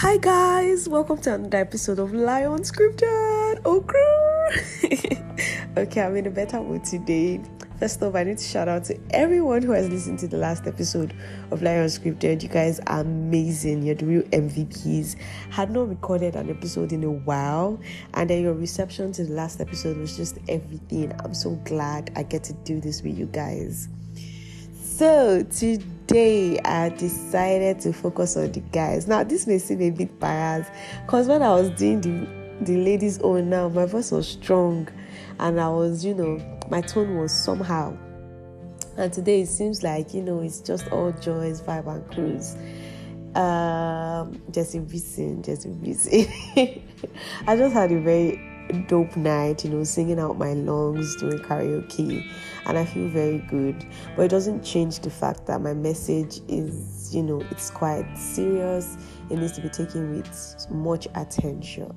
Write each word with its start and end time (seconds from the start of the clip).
Hi 0.00 0.18
guys, 0.18 0.90
welcome 0.90 1.16
to 1.22 1.32
another 1.32 1.56
episode 1.56 1.98
of 1.98 2.12
Lion 2.12 2.58
Scripted. 2.58 3.62
Oh, 3.64 3.82
okay, 5.80 6.02
I'm 6.02 6.16
in 6.16 6.26
a 6.26 6.30
better 6.30 6.60
mood 6.60 6.84
today. 6.84 7.40
First 7.78 8.02
off, 8.02 8.14
I 8.14 8.24
need 8.24 8.36
to 8.36 8.44
shout 8.44 8.68
out 8.68 8.84
to 8.84 9.00
everyone 9.12 9.62
who 9.62 9.72
has 9.72 9.88
listened 9.88 10.18
to 10.18 10.28
the 10.28 10.36
last 10.36 10.66
episode 10.66 11.14
of 11.50 11.62
Lion 11.62 11.86
Scripted. 11.86 12.42
You 12.42 12.50
guys 12.50 12.78
are 12.88 13.00
amazing. 13.00 13.84
You're 13.84 13.94
the 13.94 14.04
real 14.04 14.22
MVPs. 14.24 15.16
Had 15.48 15.70
not 15.70 15.88
recorded 15.88 16.36
an 16.36 16.50
episode 16.50 16.92
in 16.92 17.02
a 17.02 17.10
while, 17.10 17.80
and 18.12 18.28
then 18.28 18.42
your 18.42 18.52
reception 18.52 19.12
to 19.12 19.24
the 19.24 19.32
last 19.32 19.62
episode 19.62 19.96
was 19.96 20.14
just 20.14 20.36
everything. 20.46 21.18
I'm 21.24 21.32
so 21.32 21.52
glad 21.64 22.12
I 22.16 22.22
get 22.22 22.44
to 22.44 22.52
do 22.52 22.82
this 22.82 23.00
with 23.00 23.18
you 23.18 23.26
guys. 23.26 23.88
So 24.78 25.42
today 25.44 25.82
I 26.12 26.94
decided 26.96 27.80
to 27.80 27.92
focus 27.92 28.36
on 28.36 28.52
the 28.52 28.60
guys. 28.60 29.06
Now 29.06 29.24
this 29.24 29.46
may 29.46 29.58
seem 29.58 29.80
a 29.82 29.90
bit 29.90 30.18
biased 30.18 30.70
because 31.04 31.28
when 31.28 31.42
I 31.42 31.50
was 31.50 31.70
doing 31.70 32.00
the 32.00 32.46
the 32.60 32.76
ladies' 32.76 33.18
own 33.20 33.50
now, 33.50 33.68
my 33.68 33.84
voice 33.84 34.10
was 34.10 34.28
strong 34.28 34.88
and 35.38 35.60
I 35.60 35.68
was, 35.68 36.04
you 36.04 36.14
know, 36.14 36.40
my 36.70 36.80
tone 36.80 37.18
was 37.18 37.32
somehow. 37.32 37.96
And 38.96 39.12
today 39.12 39.42
it 39.42 39.48
seems 39.48 39.82
like, 39.82 40.14
you 40.14 40.22
know, 40.22 40.40
it's 40.40 40.60
just 40.60 40.88
all 40.88 41.12
joys, 41.12 41.60
vibe 41.60 41.86
and 41.86 42.10
cruise. 42.10 42.56
Um, 43.36 44.40
just 44.50 44.74
a 44.74 44.80
reason, 44.80 45.42
just 45.42 45.66
a 45.66 45.68
reason. 45.68 46.32
I 47.46 47.56
just 47.56 47.74
had 47.74 47.92
a 47.92 48.00
very 48.00 48.40
dope 48.88 49.16
night, 49.16 49.64
you 49.64 49.70
know, 49.70 49.84
singing 49.84 50.18
out 50.18 50.38
my 50.38 50.54
lungs, 50.54 51.16
doing 51.16 51.38
karaoke, 51.38 52.28
and 52.66 52.78
I 52.78 52.84
feel 52.84 53.08
very 53.08 53.38
good. 53.38 53.84
But 54.16 54.22
it 54.22 54.28
doesn't 54.28 54.62
change 54.62 55.00
the 55.00 55.10
fact 55.10 55.46
that 55.46 55.60
my 55.60 55.74
message 55.74 56.40
is, 56.48 57.14
you 57.14 57.22
know, 57.22 57.42
it's 57.50 57.70
quite 57.70 58.06
serious. 58.16 58.96
It 59.30 59.36
needs 59.36 59.52
to 59.52 59.60
be 59.60 59.68
taken 59.68 60.16
with 60.16 60.66
much 60.70 61.08
attention. 61.14 61.94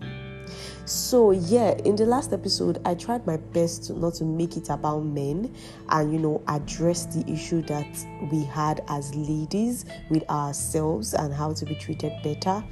So, 0.85 1.31
yeah, 1.31 1.77
in 1.85 1.95
the 1.95 2.05
last 2.05 2.33
episode, 2.33 2.81
I 2.83 2.95
tried 2.95 3.27
my 3.27 3.37
best 3.37 3.83
to 3.85 3.93
not 3.93 4.15
to 4.15 4.23
make 4.23 4.57
it 4.57 4.69
about 4.69 5.01
men 5.01 5.53
and, 5.89 6.11
you 6.11 6.17
know, 6.17 6.41
address 6.47 7.05
the 7.05 7.23
issue 7.31 7.61
that 7.63 8.05
we 8.31 8.43
had 8.45 8.83
as 8.87 9.13
ladies 9.13 9.85
with 10.09 10.27
ourselves 10.31 11.13
and 11.13 11.31
how 11.31 11.53
to 11.53 11.65
be 11.65 11.75
treated 11.75 12.13
better. 12.23 12.63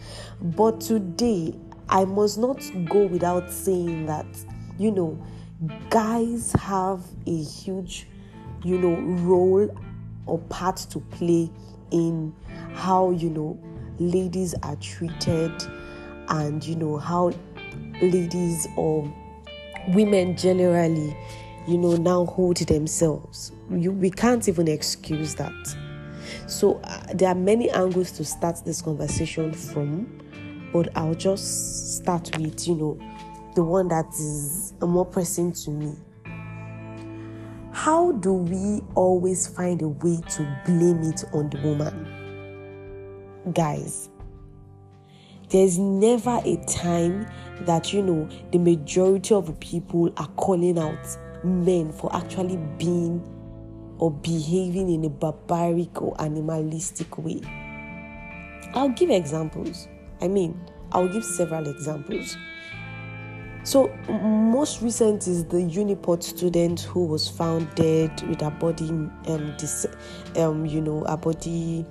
But 0.42 0.82
today, 0.82 1.54
I 1.90 2.06
must 2.06 2.38
not 2.38 2.62
go 2.86 3.06
without 3.06 3.52
saying 3.52 4.06
that, 4.08 4.26
you 4.78 4.92
know, 4.92 5.22
guys 5.90 6.52
have 6.54 7.02
a 7.26 7.44
huge, 7.44 8.08
you 8.64 8.78
know, 8.78 8.96
role 9.24 9.76
or 10.26 10.40
part 10.50 10.78
to 10.78 11.00
play 11.00 11.50
in 11.92 12.34
how, 12.74 13.12
you 13.12 13.30
know, 13.30 13.60
ladies 14.00 14.54
are 14.64 14.76
treated 14.78 15.52
and, 16.28 16.64
you 16.64 16.76
know, 16.76 16.98
how 16.98 17.32
ladies 18.02 18.68
or 18.76 19.12
women 19.90 20.36
generally, 20.36 21.16
you 21.68 21.78
know, 21.78 21.96
now 21.96 22.26
hold 22.26 22.58
themselves. 22.58 23.52
You, 23.72 23.92
we 23.92 24.12
can't 24.12 24.48
even 24.48 24.68
excuse 24.68 25.36
that. 25.36 25.76
So, 26.48 26.82
uh, 26.84 27.04
there 27.14 27.30
are 27.30 27.36
many 27.36 27.70
angles 27.72 28.12
to 28.14 28.26
start 28.26 28.62
this 28.66 28.82
conversation 28.82 29.54
from 29.54 30.22
but 30.74 30.90
I'll 30.96 31.16
just 31.16 31.98
start 31.98 32.38
with, 32.38 32.68
you 32.68 32.76
know, 32.76 33.00
the 33.56 33.64
one 33.64 33.88
that 33.88 34.08
is 34.14 34.74
more 34.82 35.06
pressing 35.06 35.52
to 35.52 35.72
me. 35.72 35.96
How 37.72 38.12
do 38.14 38.34
we 38.34 38.82
always 38.96 39.48
find 39.48 39.82
a 39.82 39.88
way 39.88 40.20
to 40.32 40.62
blame 40.66 41.04
it 41.04 41.24
on 41.34 41.50
the 41.50 41.62
woman? 41.62 42.06
Guys, 43.54 44.10
there's 45.50 45.78
never 45.80 46.42
a 46.44 46.58
time 46.68 47.28
that, 47.62 47.94
you 47.94 48.02
know, 48.04 48.28
the 48.52 48.58
majority 48.58 49.34
of 49.34 49.58
people 49.60 50.12
are 50.18 50.28
calling 50.36 50.78
out 50.78 51.18
men 51.44 51.92
for 51.94 52.14
actually 52.16 52.58
being 52.78 53.22
or 54.00 54.12
behaving 54.12 54.90
in 54.90 55.06
a 55.06 55.10
barbaric 55.10 56.02
or 56.02 56.20
animalistic 56.22 57.18
way. 57.18 57.42
I'll 58.74 58.90
give 58.90 59.10
examples. 59.10 59.88
I 60.22 60.28
mean, 60.28 60.60
I'll 60.92 61.08
give 61.08 61.26
several 61.26 61.68
examples. 61.68 62.38
So, 63.64 63.90
most 64.08 64.82
recent 64.82 65.28
is 65.28 65.44
the 65.46 65.58
Uniport 65.58 66.24
student 66.24 66.80
who 66.82 67.06
was 67.06 67.28
found 67.28 67.74
dead 67.76 68.22
with 68.30 68.40
her 68.40 68.52
body, 68.52 68.90
um, 68.90 69.54
dis- 69.58 69.86
um 70.38 70.66
you 70.66 70.80
know, 70.80 71.04
her 71.04 71.18
body 71.18 71.86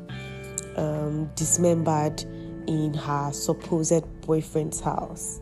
um, 0.76 1.30
dismembered 1.34 2.22
in 2.66 2.94
her 2.94 3.30
supposed 3.32 4.04
boyfriend's 4.22 4.80
house. 4.80 5.40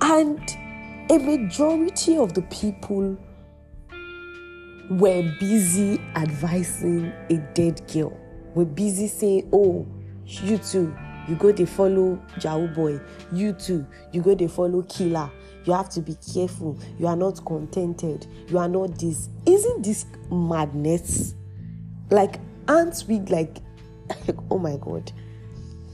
And 0.00 0.40
a 1.10 1.18
majority 1.18 2.16
of 2.16 2.34
the 2.34 2.42
people 2.42 3.16
were 4.90 5.22
busy 5.38 6.00
advising 6.14 7.12
a 7.30 7.36
dead 7.54 7.86
girl. 7.92 8.18
We're 8.54 8.64
busy 8.64 9.08
saying, 9.08 9.48
oh, 9.52 9.86
you 10.24 10.58
too, 10.58 10.96
you 11.28 11.36
go 11.36 11.52
they 11.52 11.66
follow 11.66 12.20
Yahoo 12.42 12.68
boy. 12.68 13.00
You 13.32 13.52
too, 13.52 13.86
you 14.12 14.22
go 14.22 14.34
they 14.34 14.48
follow 14.48 14.82
killer. 14.82 15.30
You 15.64 15.72
have 15.72 15.88
to 15.90 16.00
be 16.02 16.16
careful. 16.32 16.78
You 16.98 17.06
are 17.06 17.16
not 17.16 17.44
contented. 17.46 18.26
You 18.48 18.58
are 18.58 18.68
not 18.68 18.98
this. 18.98 19.30
Isn't 19.46 19.82
this 19.82 20.04
madness? 20.30 21.34
Like, 22.10 22.38
aren't 22.68 23.02
we 23.08 23.20
like, 23.20 23.58
oh 24.50 24.58
my 24.58 24.76
god. 24.76 25.10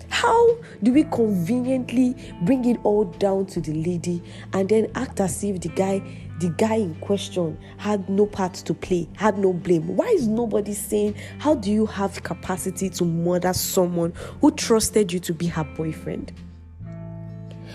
How 0.09 0.57
do 0.83 0.93
we 0.93 1.05
conveniently 1.05 2.17
bring 2.43 2.65
it 2.65 2.79
all 2.83 3.05
down 3.05 3.47
to 3.47 3.61
the 3.61 3.73
lady 3.73 4.23
and 4.53 4.69
then 4.69 4.91
act 4.97 5.21
as 5.21 5.43
if 5.45 5.61
the 5.61 5.69
guy, 5.69 6.03
the 6.41 6.49
guy 6.49 6.77
in 6.77 6.95
question, 6.97 7.59
had 7.77 8.09
no 8.09 8.27
part 8.27 8.55
to 8.55 8.75
play, 8.75 9.07
had 9.17 9.39
no 9.39 9.53
blame? 9.53 9.87
Why 9.95 10.07
is 10.07 10.27
nobody 10.27 10.73
saying, 10.73 11.15
How 11.39 11.55
do 11.55 11.71
you 11.71 11.87
have 11.87 12.23
capacity 12.23 12.89
to 12.91 13.05
murder 13.05 13.53
someone 13.53 14.15
who 14.41 14.51
trusted 14.51 15.13
you 15.13 15.21
to 15.21 15.35
be 15.35 15.47
her 15.49 15.65
boyfriend? 15.65 16.33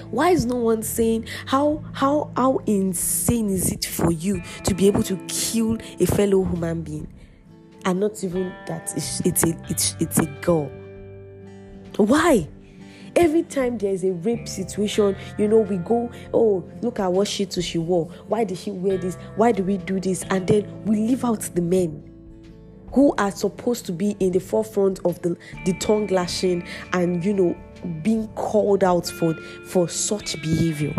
Why 0.10 0.32
is 0.32 0.46
no 0.46 0.56
one 0.56 0.84
saying 0.84 1.28
how 1.46 1.84
how 1.94 2.32
how 2.36 2.58
insane 2.66 3.50
is 3.50 3.72
it 3.72 3.86
for 3.86 4.12
you 4.12 4.42
to 4.64 4.74
be 4.74 4.88
able 4.88 5.04
to 5.04 5.16
kill 5.28 5.78
a 6.00 6.06
fellow 6.06 6.44
human 6.44 6.82
being 6.82 7.12
and 7.86 8.00
not 8.00 8.24
even 8.24 8.52
that 8.68 8.94
it's, 8.96 9.22
it's 9.22 9.44
a 9.44 9.58
it's 9.70 9.96
it's 10.00 10.20
a 10.20 10.26
girl? 10.42 10.70
Why? 11.98 12.48
Every 13.16 13.44
time 13.44 13.78
there's 13.78 14.04
a 14.04 14.12
rape 14.12 14.48
situation, 14.48 15.16
you 15.38 15.48
know, 15.48 15.60
we 15.60 15.78
go, 15.78 16.12
oh, 16.34 16.70
look 16.82 17.00
at 17.00 17.12
what 17.12 17.28
she 17.28 17.46
too 17.46 17.62
she 17.62 17.78
wore. 17.78 18.06
Why 18.28 18.44
did 18.44 18.58
she 18.58 18.72
wear 18.72 18.98
this? 18.98 19.16
Why 19.38 19.52
do 19.52 19.64
we 19.64 19.78
do 19.78 20.00
this? 20.00 20.24
And 20.30 20.46
then 20.48 20.84
we 20.86 20.98
leave 20.98 21.24
out 21.24 21.42
the 21.42 21.62
men 21.62 22.12
who 22.96 23.14
are 23.18 23.32
supposed 23.32 23.86
to 23.86 23.92
be 23.92 24.16
in 24.20 24.32
the 24.32 24.40
forefront 24.40 25.00
of 25.06 25.22
the, 25.22 25.38
the 25.66 25.74
tongue 25.80 26.08
lashing 26.08 26.66
and 26.94 27.24
you 27.26 27.34
know 27.34 27.56
being 28.02 28.28
called 28.30 28.84
out 28.84 29.06
for 29.06 29.34
for 29.66 29.88
such 29.90 30.42
behavior. 30.42 30.94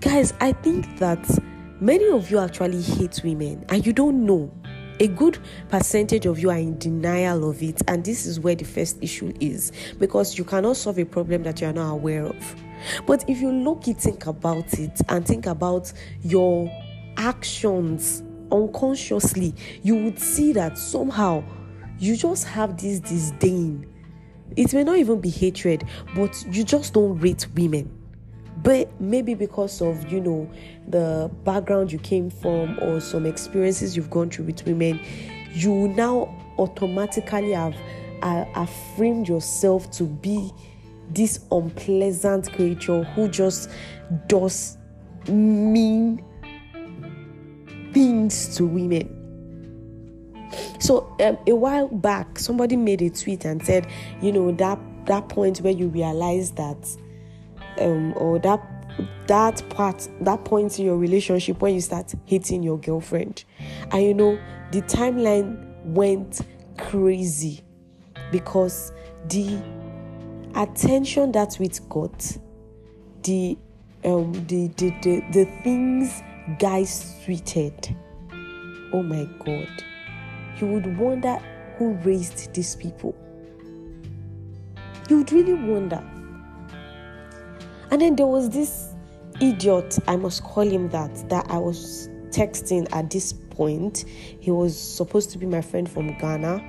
Guys, 0.00 0.32
I 0.40 0.52
think 0.52 0.98
that 0.98 1.28
many 1.80 2.08
of 2.08 2.30
you 2.30 2.38
actually 2.38 2.82
hate 2.82 3.20
women 3.24 3.64
and 3.68 3.84
you 3.84 3.92
don't 3.92 4.24
know 4.24 4.50
a 5.00 5.08
good 5.08 5.38
percentage 5.70 6.26
of 6.26 6.38
you 6.38 6.50
are 6.50 6.58
in 6.58 6.78
denial 6.78 7.48
of 7.48 7.62
it. 7.62 7.80
And 7.88 8.04
this 8.04 8.26
is 8.26 8.38
where 8.38 8.54
the 8.54 8.66
first 8.66 8.98
issue 9.00 9.32
is 9.40 9.72
because 9.98 10.38
you 10.38 10.44
cannot 10.44 10.76
solve 10.76 10.98
a 10.98 11.04
problem 11.04 11.42
that 11.44 11.60
you 11.60 11.66
are 11.66 11.72
not 11.72 11.90
aware 11.90 12.26
of. 12.26 12.56
But 13.06 13.28
if 13.28 13.40
you 13.40 13.50
look 13.50 13.88
it 13.88 13.98
think 13.98 14.26
about 14.26 14.78
it 14.78 15.00
and 15.08 15.26
think 15.26 15.46
about 15.46 15.92
your 16.22 16.70
actions 17.16 18.22
unconsciously 18.52 19.54
you 19.82 19.94
would 19.94 20.18
see 20.18 20.52
that 20.52 20.76
somehow 20.76 21.44
you 21.98 22.16
just 22.16 22.46
have 22.46 22.76
this 22.80 23.00
disdain. 23.00 23.86
It 24.56 24.74
may 24.74 24.82
not 24.82 24.96
even 24.96 25.20
be 25.20 25.30
hatred 25.30 25.84
but 26.14 26.44
you 26.50 26.64
just 26.64 26.94
don't 26.94 27.18
rate 27.18 27.46
women 27.54 27.99
but 28.62 28.88
maybe 29.00 29.34
because 29.34 29.80
of 29.80 30.10
you 30.10 30.20
know 30.20 30.50
the 30.88 31.30
background 31.44 31.90
you 31.92 31.98
came 31.98 32.30
from 32.30 32.78
or 32.80 33.00
some 33.00 33.26
experiences 33.26 33.96
you've 33.96 34.10
gone 34.10 34.30
through 34.30 34.44
with 34.44 34.64
women 34.66 35.00
you 35.52 35.88
now 35.88 36.34
automatically 36.58 37.52
have 37.52 37.74
uh, 38.22 38.66
framed 38.96 39.28
yourself 39.28 39.90
to 39.90 40.04
be 40.04 40.52
this 41.10 41.40
unpleasant 41.50 42.52
creature 42.52 43.02
who 43.02 43.28
just 43.28 43.70
does 44.26 44.76
mean 45.28 46.24
things 47.92 48.56
to 48.56 48.66
women. 48.66 49.16
So 50.78 51.14
um, 51.20 51.38
a 51.46 51.54
while 51.54 51.88
back 51.88 52.38
somebody 52.38 52.76
made 52.76 53.02
a 53.02 53.10
tweet 53.10 53.44
and 53.44 53.64
said 53.64 53.86
you 54.20 54.32
know 54.32 54.52
that 54.52 54.78
that 55.06 55.28
point 55.28 55.58
where 55.58 55.72
you 55.72 55.88
realize 55.88 56.52
that 56.52 56.96
um, 57.80 58.12
or 58.16 58.38
that 58.40 58.60
that 59.26 59.62
part 59.70 60.08
that 60.20 60.44
point 60.44 60.78
in 60.78 60.84
your 60.84 60.98
relationship 60.98 61.60
when 61.60 61.74
you 61.74 61.80
start 61.80 62.12
hitting 62.26 62.62
your 62.62 62.78
girlfriend 62.78 63.44
and 63.92 64.02
you 64.02 64.12
know 64.12 64.38
the 64.72 64.82
timeline 64.82 65.64
went 65.84 66.40
crazy 66.76 67.62
because 68.30 68.92
the 69.28 69.60
attention 70.54 71.32
that 71.32 71.56
we 71.58 71.68
got, 71.88 72.36
the 73.22 73.56
um 74.04 74.32
the 74.46 74.68
the 74.76 74.90
the, 75.02 75.22
the 75.32 75.44
things 75.62 76.22
guys 76.58 77.16
tweeted. 77.24 77.96
Oh 78.92 79.02
my 79.02 79.24
god. 79.44 79.84
You 80.60 80.66
would 80.66 80.98
wonder 80.98 81.38
who 81.78 81.94
raised 82.04 82.52
these 82.52 82.76
people. 82.76 83.14
You 85.08 85.18
would 85.18 85.32
really 85.32 85.54
wonder. 85.54 86.02
And 87.90 88.00
then 88.00 88.16
there 88.16 88.26
was 88.26 88.50
this 88.50 88.94
idiot, 89.40 89.98
I 90.06 90.16
must 90.16 90.44
call 90.44 90.68
him 90.68 90.88
that, 90.90 91.28
that 91.28 91.46
I 91.50 91.58
was 91.58 92.08
texting 92.30 92.86
at 92.94 93.10
this 93.10 93.32
point. 93.32 94.04
He 94.40 94.50
was 94.50 94.78
supposed 94.78 95.30
to 95.30 95.38
be 95.38 95.46
my 95.46 95.60
friend 95.60 95.90
from 95.90 96.16
Ghana. 96.18 96.62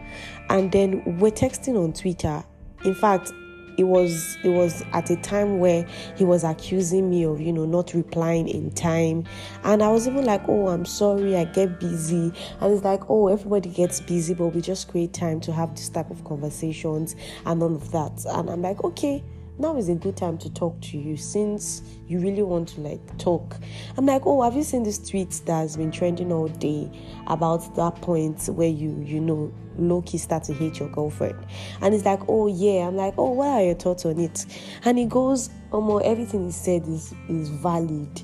And 0.49 0.71
then 0.71 1.19
we're 1.19 1.31
texting 1.31 1.81
on 1.81 1.93
Twitter. 1.93 2.43
In 2.83 2.95
fact, 2.95 3.31
it 3.77 3.85
was 3.85 4.37
it 4.43 4.49
was 4.49 4.83
at 4.93 5.09
a 5.09 5.15
time 5.17 5.59
where 5.59 5.87
he 6.15 6.23
was 6.23 6.43
accusing 6.43 7.09
me 7.09 7.23
of 7.23 7.39
you 7.39 7.53
know 7.53 7.65
not 7.65 7.93
replying 7.93 8.47
in 8.47 8.69
time 8.71 9.23
and 9.63 9.81
i 9.81 9.89
was 9.89 10.07
even 10.07 10.25
like 10.25 10.41
oh 10.47 10.67
i'm 10.67 10.85
sorry 10.85 11.37
i 11.37 11.45
get 11.45 11.79
busy 11.79 12.33
and 12.59 12.73
it's 12.73 12.83
like 12.83 13.09
oh 13.09 13.27
everybody 13.29 13.69
gets 13.69 14.01
busy 14.01 14.33
but 14.33 14.47
we 14.47 14.61
just 14.61 14.89
create 14.89 15.13
time 15.13 15.39
to 15.39 15.53
have 15.53 15.73
this 15.75 15.89
type 15.89 16.09
of 16.11 16.23
conversations 16.25 17.15
and 17.45 17.63
all 17.63 17.73
of 17.73 17.91
that 17.91 18.11
and 18.25 18.49
i'm 18.49 18.61
like 18.61 18.83
okay 18.83 19.23
now 19.61 19.77
is 19.77 19.89
a 19.89 19.95
good 19.95 20.17
time 20.17 20.37
to 20.39 20.49
talk 20.53 20.79
to 20.81 20.97
you 20.97 21.15
since 21.15 21.83
you 22.07 22.19
really 22.19 22.43
want 22.43 22.69
to 22.69 22.81
like 22.81 23.17
talk. 23.17 23.55
I'm 23.97 24.05
like, 24.05 24.23
oh, 24.25 24.41
have 24.41 24.55
you 24.55 24.63
seen 24.63 24.83
this 24.83 24.97
tweet 24.97 25.29
that 25.45 25.59
has 25.59 25.77
been 25.77 25.91
trending 25.91 26.31
all 26.31 26.47
day 26.47 26.89
about 27.27 27.75
that 27.75 27.95
point 28.01 28.47
where 28.47 28.67
you, 28.67 29.01
you 29.05 29.21
know, 29.21 29.53
low 29.77 30.01
key 30.01 30.17
start 30.17 30.43
to 30.45 30.53
hate 30.53 30.79
your 30.79 30.89
girlfriend? 30.89 31.45
And 31.81 31.93
it's 31.93 32.05
like, 32.05 32.21
oh 32.27 32.47
yeah. 32.47 32.87
I'm 32.87 32.95
like, 32.95 33.13
oh, 33.17 33.31
what 33.31 33.47
are 33.47 33.63
your 33.63 33.75
thoughts 33.75 34.05
on 34.05 34.19
it? 34.19 34.45
And 34.83 34.97
he 34.97 35.05
goes, 35.05 35.49
almost 35.71 36.05
everything 36.05 36.45
he 36.45 36.51
said 36.51 36.87
is 36.87 37.13
is 37.29 37.49
valid. 37.49 38.21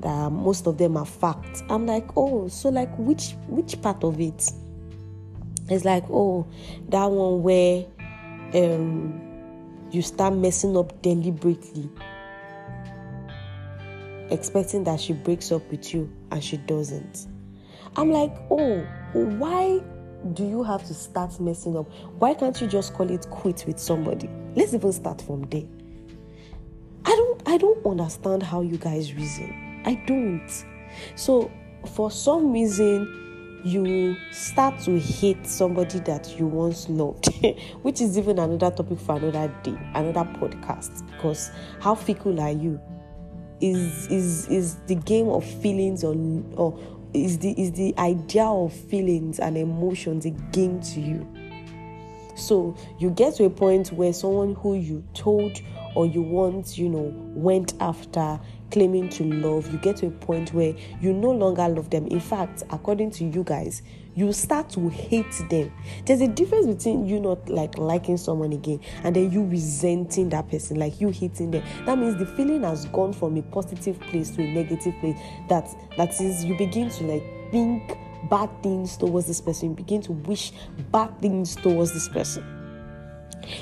That 0.00 0.30
most 0.30 0.66
of 0.68 0.78
them 0.78 0.96
are 0.96 1.06
facts. 1.06 1.62
I'm 1.68 1.86
like, 1.86 2.06
oh, 2.16 2.46
so 2.48 2.68
like 2.68 2.94
which 2.98 3.34
which 3.48 3.80
part 3.82 4.04
of 4.04 4.20
it? 4.20 4.52
It's 5.70 5.84
like, 5.84 6.04
oh, 6.08 6.46
that 6.88 7.06
one 7.06 7.42
where 7.42 7.84
um 8.54 9.27
you 9.90 10.02
start 10.02 10.34
messing 10.34 10.76
up 10.76 11.00
deliberately, 11.02 11.88
expecting 14.30 14.84
that 14.84 15.00
she 15.00 15.12
breaks 15.12 15.50
up 15.52 15.68
with 15.70 15.94
you 15.94 16.10
and 16.30 16.42
she 16.42 16.56
doesn't. 16.58 17.26
I'm 17.96 18.10
like, 18.10 18.36
oh, 18.50 18.80
why 19.12 19.80
do 20.34 20.46
you 20.46 20.62
have 20.62 20.84
to 20.86 20.94
start 20.94 21.38
messing 21.40 21.76
up? 21.76 21.90
Why 22.18 22.34
can't 22.34 22.60
you 22.60 22.66
just 22.66 22.94
call 22.94 23.10
it 23.10 23.28
quit 23.30 23.64
with 23.66 23.78
somebody? 23.78 24.28
Let's 24.54 24.74
even 24.74 24.92
start 24.92 25.22
from 25.22 25.42
there. 25.44 25.64
I 27.04 27.10
don't 27.10 27.42
I 27.46 27.56
don't 27.56 27.86
understand 27.86 28.42
how 28.42 28.60
you 28.60 28.76
guys 28.76 29.14
reason. 29.14 29.82
I 29.86 29.94
don't. 30.06 30.50
So 31.16 31.50
for 31.94 32.10
some 32.10 32.52
reason 32.52 33.27
you 33.68 34.16
start 34.30 34.78
to 34.80 34.98
hate 34.98 35.46
somebody 35.46 35.98
that 36.00 36.38
you 36.38 36.46
once 36.46 36.88
loved, 36.88 37.28
which 37.82 38.00
is 38.00 38.16
even 38.16 38.38
another 38.38 38.70
topic 38.70 38.98
for 38.98 39.16
another 39.16 39.52
day, 39.62 39.78
another 39.94 40.28
podcast. 40.38 41.06
Because 41.10 41.50
how 41.80 41.94
fickle 41.94 42.40
are 42.40 42.50
you? 42.50 42.80
Is 43.60 44.06
is 44.06 44.48
is 44.48 44.76
the 44.86 44.94
game 44.94 45.28
of 45.28 45.44
feelings 45.44 46.04
or 46.04 46.14
or 46.54 46.78
is 47.12 47.38
the 47.38 47.50
is 47.60 47.72
the 47.72 47.94
idea 47.98 48.44
of 48.44 48.72
feelings 48.72 49.40
and 49.40 49.58
emotions 49.58 50.24
a 50.24 50.30
game 50.30 50.80
to 50.80 51.00
you? 51.00 51.26
So 52.36 52.76
you 52.98 53.10
get 53.10 53.34
to 53.36 53.44
a 53.44 53.50
point 53.50 53.92
where 53.92 54.12
someone 54.12 54.54
who 54.54 54.76
you 54.76 55.02
told 55.12 55.60
or 55.96 56.06
you 56.06 56.22
once, 56.22 56.78
you 56.78 56.88
know, 56.88 57.12
went 57.34 57.74
after 57.80 58.38
claiming 58.70 59.08
to 59.10 59.24
love, 59.24 59.70
you 59.72 59.78
get 59.78 59.96
to 59.98 60.06
a 60.06 60.10
point 60.10 60.52
where 60.52 60.74
you 61.00 61.12
no 61.12 61.30
longer 61.30 61.68
love 61.68 61.90
them. 61.90 62.06
In 62.08 62.20
fact, 62.20 62.62
according 62.70 63.10
to 63.12 63.24
you 63.24 63.44
guys, 63.44 63.82
you 64.14 64.32
start 64.32 64.68
to 64.70 64.88
hate 64.88 65.42
them. 65.48 65.72
There's 66.04 66.20
a 66.20 66.28
difference 66.28 66.66
between 66.66 67.06
you 67.06 67.20
not 67.20 67.48
like 67.48 67.78
liking 67.78 68.16
someone 68.16 68.52
again 68.52 68.80
and 69.04 69.14
then 69.14 69.30
you 69.30 69.44
resenting 69.46 70.28
that 70.30 70.50
person, 70.50 70.78
like 70.78 71.00
you 71.00 71.10
hating 71.10 71.52
them. 71.52 71.62
That 71.86 71.98
means 71.98 72.16
the 72.16 72.26
feeling 72.26 72.64
has 72.64 72.86
gone 72.86 73.12
from 73.12 73.36
a 73.36 73.42
positive 73.42 74.00
place 74.00 74.30
to 74.30 74.42
a 74.42 74.52
negative 74.52 74.94
place. 75.00 75.16
That 75.48 75.68
that 75.96 76.20
is 76.20 76.44
you 76.44 76.56
begin 76.58 76.90
to 76.90 77.04
like 77.04 77.50
think 77.52 77.96
bad 78.28 78.50
things 78.62 78.96
towards 78.96 79.26
this 79.26 79.40
person, 79.40 79.70
you 79.70 79.74
begin 79.76 80.02
to 80.02 80.12
wish 80.12 80.52
bad 80.90 81.20
things 81.20 81.56
towards 81.56 81.92
this 81.92 82.08
person. 82.08 82.44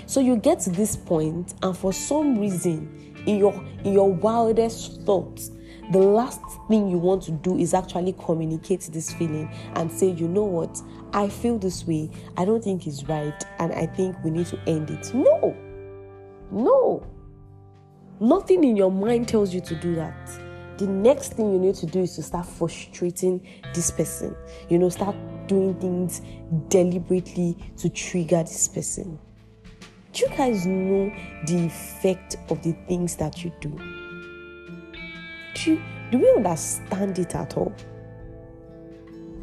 So 0.06 0.20
you 0.20 0.36
get 0.36 0.60
to 0.60 0.70
this 0.70 0.96
point, 0.96 1.54
and 1.62 1.76
for 1.76 1.92
some 1.92 2.38
reason, 2.38 3.15
in 3.26 3.38
your 3.38 3.54
in 3.84 3.92
your 3.92 4.12
wildest 4.12 5.02
thoughts 5.02 5.50
the 5.92 5.98
last 5.98 6.40
thing 6.66 6.88
you 6.88 6.98
want 6.98 7.22
to 7.24 7.30
do 7.30 7.56
is 7.56 7.72
actually 7.72 8.12
communicate 8.14 8.88
this 8.92 9.12
feeling 9.12 9.48
and 9.74 9.90
say 9.90 10.10
you 10.10 10.26
know 10.26 10.42
what? 10.42 10.82
I 11.12 11.28
feel 11.28 11.58
this 11.58 11.86
way. 11.86 12.10
I 12.36 12.44
don't 12.44 12.62
think 12.62 12.86
it's 12.86 13.04
right 13.04 13.44
and 13.60 13.72
i 13.72 13.86
think 13.86 14.16
we 14.24 14.30
need 14.30 14.46
to 14.48 14.58
end 14.66 14.90
it. 14.90 15.14
No. 15.14 15.56
No. 16.50 17.06
Nothing 18.18 18.64
in 18.64 18.76
your 18.76 18.90
mind 18.90 19.28
tells 19.28 19.54
you 19.54 19.60
to 19.60 19.76
do 19.76 19.94
that. 19.94 20.28
The 20.78 20.88
next 20.88 21.34
thing 21.34 21.52
you 21.52 21.58
need 21.58 21.76
to 21.76 21.86
do 21.86 22.00
is 22.00 22.16
to 22.16 22.22
start 22.22 22.46
frustrating 22.46 23.46
this 23.72 23.92
person. 23.92 24.34
You 24.68 24.78
know 24.78 24.88
start 24.88 25.14
doing 25.46 25.74
things 25.74 26.20
deliberately 26.68 27.56
to 27.76 27.88
trigger 27.88 28.42
this 28.42 28.66
person 28.66 29.20
do 30.16 30.22
you 30.22 30.34
guys 30.34 30.66
know 30.66 31.12
the 31.44 31.66
effect 31.66 32.36
of 32.48 32.62
the 32.62 32.72
things 32.88 33.16
that 33.16 33.44
you 33.44 33.52
do? 33.60 33.68
Do, 35.54 35.72
you, 35.72 35.82
do 36.10 36.18
we 36.18 36.32
understand 36.36 37.18
it 37.18 37.34
at 37.34 37.54
all? 37.58 37.74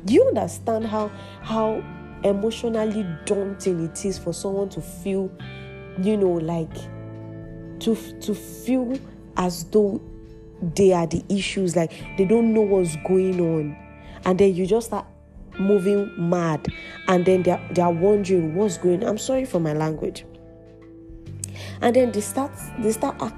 Do 0.06 0.14
you 0.14 0.25
understand 0.28 0.88
how 0.88 1.10
how 1.44 1.84
emotionally 2.24 3.06
daunting 3.25 3.86
it 3.86 4.04
is 4.04 4.18
for 4.18 4.34
someone 4.34 4.70
to 4.70 4.81
feel, 4.81 5.31
you 6.02 6.18
know, 6.18 6.31
like 6.31 6.74
to 7.81 7.96
to 8.22 8.34
feel 8.34 8.98
as 9.38 9.66
though 9.66 10.02
they 10.75 10.92
are 10.92 11.06
the 11.06 11.24
issues, 11.30 11.75
like 11.75 11.92
they 12.18 12.25
don't 12.25 12.52
know 12.52 12.62
what's 12.62 12.96
going 13.08 13.40
on, 13.40 13.78
and 14.25 14.40
then 14.40 14.56
you 14.56 14.66
just 14.66 14.88
start 14.88 15.06
moving 15.60 16.12
mad, 16.18 16.65
and 17.08 17.25
then 17.25 17.44
they're 17.44 17.62
they 17.72 17.82
are 17.84 17.94
wondering 17.94 18.56
what's 18.56 18.80
going. 18.80 19.03
on. 19.03 19.10
I'm 19.10 19.18
sorry 19.20 19.46
for 19.46 19.60
my 19.60 19.74
language 19.74 20.25
and 21.82 21.96
then 21.96 22.12
they 22.12 22.22
start 22.22 22.51
they 22.80 22.92
start 22.92 23.15
act 23.22 23.36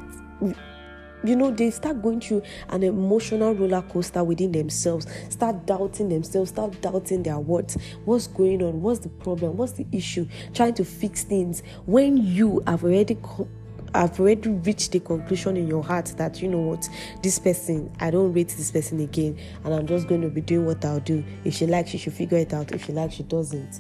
you 1.24 1.36
know 1.36 1.52
they 1.52 1.72
start 1.72 2.02
going 2.02 2.20
through 2.20 2.42
an 2.70 2.84
emotional 2.84 3.54
roller 3.54 3.82
coaster 3.84 4.24
within 4.24 4.52
themselves 4.52 5.08
start 5.30 5.66
doubting 5.66 6.10
themselves 6.10 6.52
start 6.52 6.80
doubting 6.82 7.24
their 7.24 7.40
words 7.40 7.78
what's 8.06 8.28
going 8.28 8.62
on 8.62 8.82
what's 8.82 9.00
the 9.00 9.10
problem 9.10 9.58
what's 9.58 9.74
the 9.74 9.86
issue 9.92 10.28
trying 10.54 10.74
to 10.74 10.86
fix 10.86 11.24
things 11.24 11.64
when 11.86 12.18
you 12.18 12.62
have 12.68 12.84
already 12.84 13.18
co- 13.22 13.48
I've 13.94 14.20
already 14.20 14.50
reached 14.50 14.92
the 14.92 15.00
conclusion 15.00 15.56
in 15.56 15.70
your 15.70 15.82
heart 15.82 16.14
that 16.18 16.42
you 16.42 16.50
know 16.50 16.60
what 16.60 16.90
this 17.24 17.40
person 17.40 17.90
I 18.02 18.12
don't 18.12 18.34
rate 18.34 18.50
this 18.50 18.70
person 18.70 19.00
again 19.00 19.38
and 19.64 19.74
I'm 19.74 19.88
just 19.88 20.08
going 20.10 20.22
to 20.22 20.30
be 20.30 20.42
doing 20.42 20.66
what 20.66 20.84
I'll 20.84 21.00
do. 21.00 21.24
If 21.46 21.54
she 21.54 21.66
likes, 21.66 21.92
she 21.92 21.98
should 21.98 22.12
figure 22.12 22.38
it 22.38 22.54
out. 22.54 22.74
If 22.74 22.86
she 22.86 22.92
likes, 22.92 23.16
she 23.16 23.24
doesn't. 23.24 23.80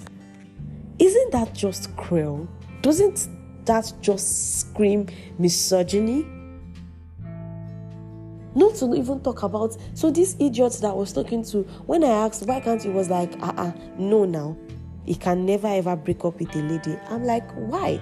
Isn't 1.00 1.31
that 1.33 1.53
just 1.53 1.93
cruel? 1.97 2.47
Doesn't 2.81 3.27
that 3.65 3.91
just 4.01 4.60
scream 4.60 5.07
misogyny? 5.38 6.25
Not 8.55 8.75
to 8.75 8.95
even 8.95 9.19
talk 9.19 9.43
about 9.43 9.75
so 9.93 10.10
this 10.10 10.38
idiot 10.39 10.77
that 10.81 10.91
I 10.91 10.93
was 10.93 11.12
talking 11.12 11.43
to, 11.45 11.63
when 11.86 12.03
I 12.03 12.25
asked 12.25 12.45
why 12.48 12.62
can't 12.62 12.81
he 12.81 12.89
was 12.89 13.10
like, 13.10 13.34
uh 13.41 13.53
uh 13.57 13.72
no 13.98 14.25
now. 14.25 14.57
He 15.05 15.13
can 15.13 15.45
never 15.45 15.67
ever 15.67 15.95
break 15.95 16.25
up 16.25 16.39
with 16.39 16.55
a 16.55 16.60
lady. 16.60 16.98
I'm 17.10 17.24
like, 17.24 17.50
why? 17.53 18.01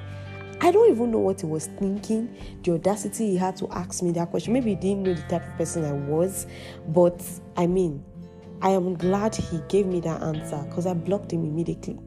I 0.62 0.72
don't 0.72 0.90
even 0.92 1.12
know 1.12 1.20
what 1.20 1.42
he 1.42 1.48
was 1.48 1.68
thinking. 1.68 2.34
The 2.64 2.74
audacity 2.74 3.32
he 3.32 3.38
had 3.38 3.58
to 3.58 3.68
ask 3.72 4.02
me 4.02 4.12
that 4.12 4.30
question. 4.30 4.54
Maybe 4.54 4.70
he 4.70 4.76
didn't 4.76 5.04
know 5.04 5.14
the 5.14 5.22
type 5.24 5.46
of 5.46 5.58
person 5.58 5.84
I 5.84 5.92
was, 5.92 6.48
but 6.88 7.22
I 7.58 7.68
mean, 7.68 8.02
I 8.62 8.70
am 8.70 8.94
glad 8.94 9.36
he 9.36 9.60
gave 9.68 9.88
me 9.88 10.00
that 10.02 10.22
answer 10.22 10.64
because 10.70 10.86
I 10.86 10.94
blocked 10.94 11.34
him 11.34 11.44
immediately. 11.44 12.00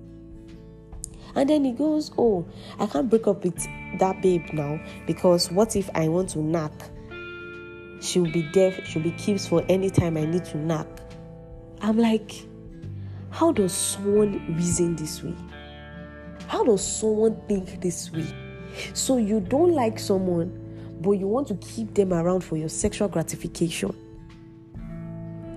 And 1.37 1.51
then 1.51 1.65
he 1.65 1.73
goes, 1.73 2.11
Oh, 2.19 2.47
I 2.81 2.87
can't 2.87 3.11
break 3.11 3.27
up 3.27 3.45
with 3.45 3.63
that 3.99 4.21
babe 4.23 4.47
now 4.53 4.81
because 5.07 5.53
what 5.53 5.77
if 5.77 5.89
I 5.95 6.09
want 6.09 6.31
to 6.31 6.41
knock? 6.41 6.73
She'll 8.01 8.31
be 8.31 8.49
there, 8.53 8.73
she'll 8.85 9.03
be 9.03 9.13
keeps 9.13 9.47
for 9.47 9.65
any 9.69 9.91
time 9.91 10.17
I 10.17 10.25
need 10.25 10.45
to 10.47 10.59
knock. 10.59 10.89
I'm 11.83 11.99
like, 11.99 12.33
how 13.31 13.53
does 13.53 13.73
someone 13.73 14.57
reason 14.57 14.97
this 14.97 15.23
way? 15.23 15.35
How 16.47 16.65
does 16.65 16.83
someone 16.83 17.39
think 17.49 17.83
this 17.83 18.11
way? 18.11 18.27
So 18.95 19.19
you 19.19 19.41
don't 19.41 19.73
like 19.73 19.99
someone, 19.99 20.59
but 21.01 21.13
you 21.13 21.27
want 21.27 21.49
to 21.49 21.55
keep 21.57 21.93
them 21.95 22.13
around 22.15 22.43
for 22.43 22.57
your 22.57 22.69
sexual 22.69 23.09
gratification. 23.09 23.95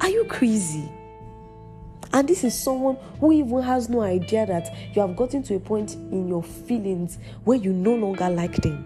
Are 0.02 0.10
you 0.10 0.26
crazy? 0.26 0.90
And 2.12 2.28
this 2.28 2.44
is 2.44 2.60
someone 2.60 2.98
who 3.20 3.32
even 3.32 3.62
has 3.62 3.88
no 3.88 4.02
idea 4.02 4.46
that 4.46 4.76
you 4.94 5.02
have 5.02 5.16
gotten 5.16 5.44
to 5.44 5.56
a 5.56 5.60
point 5.60 5.94
in 5.94 6.28
your 6.28 6.44
feelings 6.44 7.20
where 7.44 7.58
you 7.58 7.72
no 7.72 7.94
longer 7.94 8.30
like 8.30 8.56
them. 8.58 8.86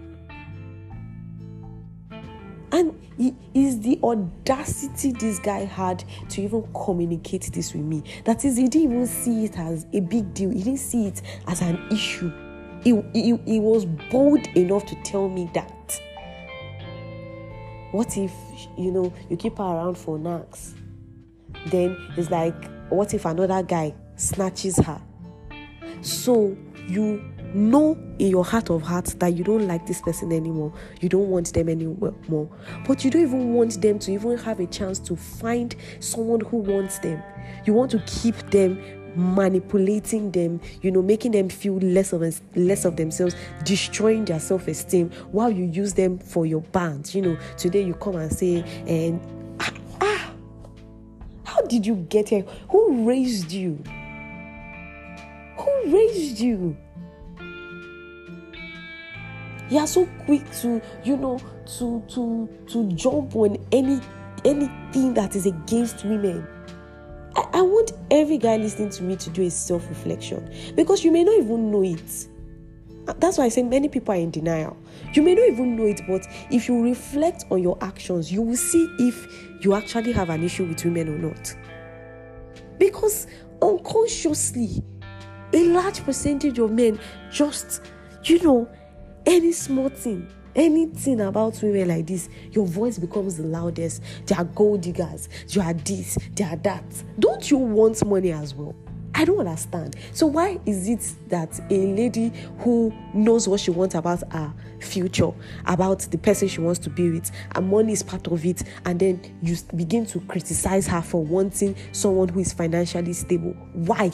And 2.70 3.00
it 3.18 3.34
is 3.54 3.80
the 3.80 3.98
audacity 4.02 5.12
this 5.12 5.38
guy 5.38 5.64
had 5.64 6.04
to 6.30 6.42
even 6.42 6.68
communicate 6.74 7.50
this 7.52 7.72
with 7.72 7.84
me. 7.84 8.02
That 8.24 8.44
is, 8.44 8.56
he 8.56 8.68
didn't 8.68 8.90
even 8.90 9.06
see 9.06 9.44
it 9.44 9.58
as 9.58 9.86
a 9.92 10.00
big 10.00 10.34
deal, 10.34 10.50
he 10.50 10.62
didn't 10.62 10.80
see 10.80 11.06
it 11.06 11.22
as 11.46 11.62
an 11.62 11.86
issue. 11.90 12.32
He, 12.82 13.00
he, 13.12 13.36
he 13.46 13.60
was 13.60 13.86
bold 14.10 14.46
enough 14.56 14.84
to 14.86 14.96
tell 15.04 15.28
me 15.28 15.48
that. 15.54 16.00
What 17.92 18.18
if, 18.18 18.32
you 18.76 18.90
know, 18.90 19.12
you 19.30 19.36
keep 19.36 19.56
her 19.58 19.64
around 19.64 19.96
for 19.96 20.18
knacks? 20.18 20.74
Then 21.66 21.96
it's 22.16 22.30
like, 22.30 22.56
what 22.94 23.14
if 23.14 23.24
another 23.24 23.62
guy 23.62 23.94
snatches 24.16 24.76
her? 24.78 25.00
So 26.00 26.56
you 26.86 27.24
know 27.54 27.96
in 28.18 28.28
your 28.28 28.44
heart 28.44 28.68
of 28.70 28.82
hearts 28.82 29.14
that 29.14 29.36
you 29.36 29.44
don't 29.44 29.66
like 29.66 29.86
this 29.86 30.00
person 30.02 30.32
anymore. 30.32 30.72
You 31.00 31.08
don't 31.08 31.28
want 31.28 31.52
them 31.52 31.68
anymore. 31.68 32.50
But 32.86 33.04
you 33.04 33.10
don't 33.10 33.22
even 33.22 33.54
want 33.54 33.80
them 33.80 33.98
to 34.00 34.12
even 34.12 34.36
have 34.38 34.60
a 34.60 34.66
chance 34.66 34.98
to 35.00 35.16
find 35.16 35.74
someone 36.00 36.40
who 36.40 36.58
wants 36.58 36.98
them. 36.98 37.22
You 37.64 37.72
want 37.72 37.90
to 37.92 38.02
keep 38.06 38.36
them 38.50 38.82
manipulating 39.16 40.32
them, 40.32 40.60
you 40.82 40.90
know, 40.90 41.00
making 41.00 41.30
them 41.32 41.48
feel 41.48 41.76
less 41.76 42.12
of 42.12 42.22
less 42.56 42.84
of 42.84 42.96
themselves, 42.96 43.36
destroying 43.62 44.24
their 44.24 44.40
self-esteem 44.40 45.10
while 45.30 45.50
you 45.50 45.64
use 45.66 45.94
them 45.94 46.18
for 46.18 46.46
your 46.46 46.60
band. 46.60 47.14
You 47.14 47.22
know, 47.22 47.38
today 47.56 47.82
you 47.82 47.94
come 47.94 48.16
and 48.16 48.32
say, 48.32 48.64
and 48.88 49.20
how 49.20 49.33
did 51.68 51.86
you 51.86 51.96
get 52.08 52.28
here? 52.28 52.44
Who 52.70 53.08
raised 53.08 53.50
you? 53.52 53.82
Who 55.56 55.82
raised 55.86 56.40
you? 56.40 56.76
You 59.70 59.78
are 59.78 59.86
so 59.86 60.06
quick 60.24 60.50
to, 60.60 60.82
you 61.04 61.16
know, 61.16 61.40
to 61.78 62.02
to 62.08 62.48
to 62.68 62.92
jump 62.92 63.34
on 63.34 63.56
any 63.72 64.00
anything 64.44 65.14
that 65.14 65.34
is 65.34 65.46
against 65.46 66.04
women. 66.04 66.46
I, 67.34 67.44
I 67.54 67.62
want 67.62 67.92
every 68.10 68.38
guy 68.38 68.56
listening 68.56 68.90
to 68.90 69.02
me 69.02 69.16
to 69.16 69.30
do 69.30 69.42
a 69.42 69.50
self-reflection 69.50 70.74
because 70.76 71.02
you 71.02 71.10
may 71.10 71.24
not 71.24 71.34
even 71.38 71.70
know 71.70 71.82
it. 71.82 72.28
That's 73.06 73.38
why 73.38 73.44
I 73.44 73.48
say 73.48 73.62
many 73.62 73.88
people 73.88 74.14
are 74.14 74.18
in 74.18 74.30
denial. 74.30 74.76
You 75.12 75.22
may 75.22 75.34
not 75.34 75.46
even 75.46 75.76
know 75.76 75.84
it, 75.84 76.00
but 76.08 76.26
if 76.50 76.68
you 76.68 76.82
reflect 76.82 77.44
on 77.50 77.62
your 77.62 77.76
actions, 77.82 78.32
you 78.32 78.42
will 78.42 78.56
see 78.56 78.88
if 78.98 79.28
you 79.60 79.74
actually 79.74 80.12
have 80.12 80.30
an 80.30 80.42
issue 80.42 80.64
with 80.64 80.84
women 80.84 81.08
or 81.08 81.18
not. 81.18 81.54
Because 82.78 83.26
unconsciously, 83.60 84.82
a 85.52 85.68
large 85.68 86.02
percentage 86.04 86.58
of 86.58 86.70
men 86.70 86.98
just, 87.30 87.82
you 88.24 88.42
know, 88.42 88.68
any 89.26 89.52
small 89.52 89.88
thing, 89.88 90.26
anything 90.56 91.20
about 91.20 91.62
women 91.62 91.88
like 91.88 92.06
this, 92.06 92.28
your 92.52 92.66
voice 92.66 92.98
becomes 92.98 93.36
the 93.36 93.44
loudest. 93.44 94.02
They 94.26 94.34
are 94.34 94.44
gold 94.44 94.80
diggers, 94.80 95.28
you 95.50 95.60
are 95.60 95.74
this, 95.74 96.18
they 96.34 96.44
are 96.44 96.56
that. 96.56 96.84
Don't 97.18 97.50
you 97.50 97.58
want 97.58 98.04
money 98.04 98.32
as 98.32 98.54
well? 98.54 98.74
I 99.16 99.24
don't 99.24 99.38
understand. 99.38 99.96
So 100.12 100.26
why 100.26 100.58
is 100.66 100.88
it 100.88 101.14
that 101.28 101.60
a 101.70 101.86
lady 101.94 102.32
who 102.58 102.92
knows 103.14 103.46
what 103.46 103.60
she 103.60 103.70
wants 103.70 103.94
about 103.94 104.22
her 104.32 104.52
future, 104.80 105.30
about 105.66 106.00
the 106.00 106.18
person 106.18 106.48
she 106.48 106.60
wants 106.60 106.80
to 106.80 106.90
be 106.90 107.10
with, 107.10 107.30
and 107.54 107.68
money 107.68 107.92
is 107.92 108.02
part 108.02 108.26
of 108.26 108.44
it, 108.44 108.64
and 108.84 108.98
then 108.98 109.38
you 109.40 109.56
begin 109.76 110.04
to 110.06 110.20
criticize 110.20 110.88
her 110.88 111.00
for 111.00 111.22
wanting 111.24 111.76
someone 111.92 112.28
who 112.28 112.40
is 112.40 112.52
financially 112.52 113.12
stable? 113.12 113.52
Why? 113.72 114.10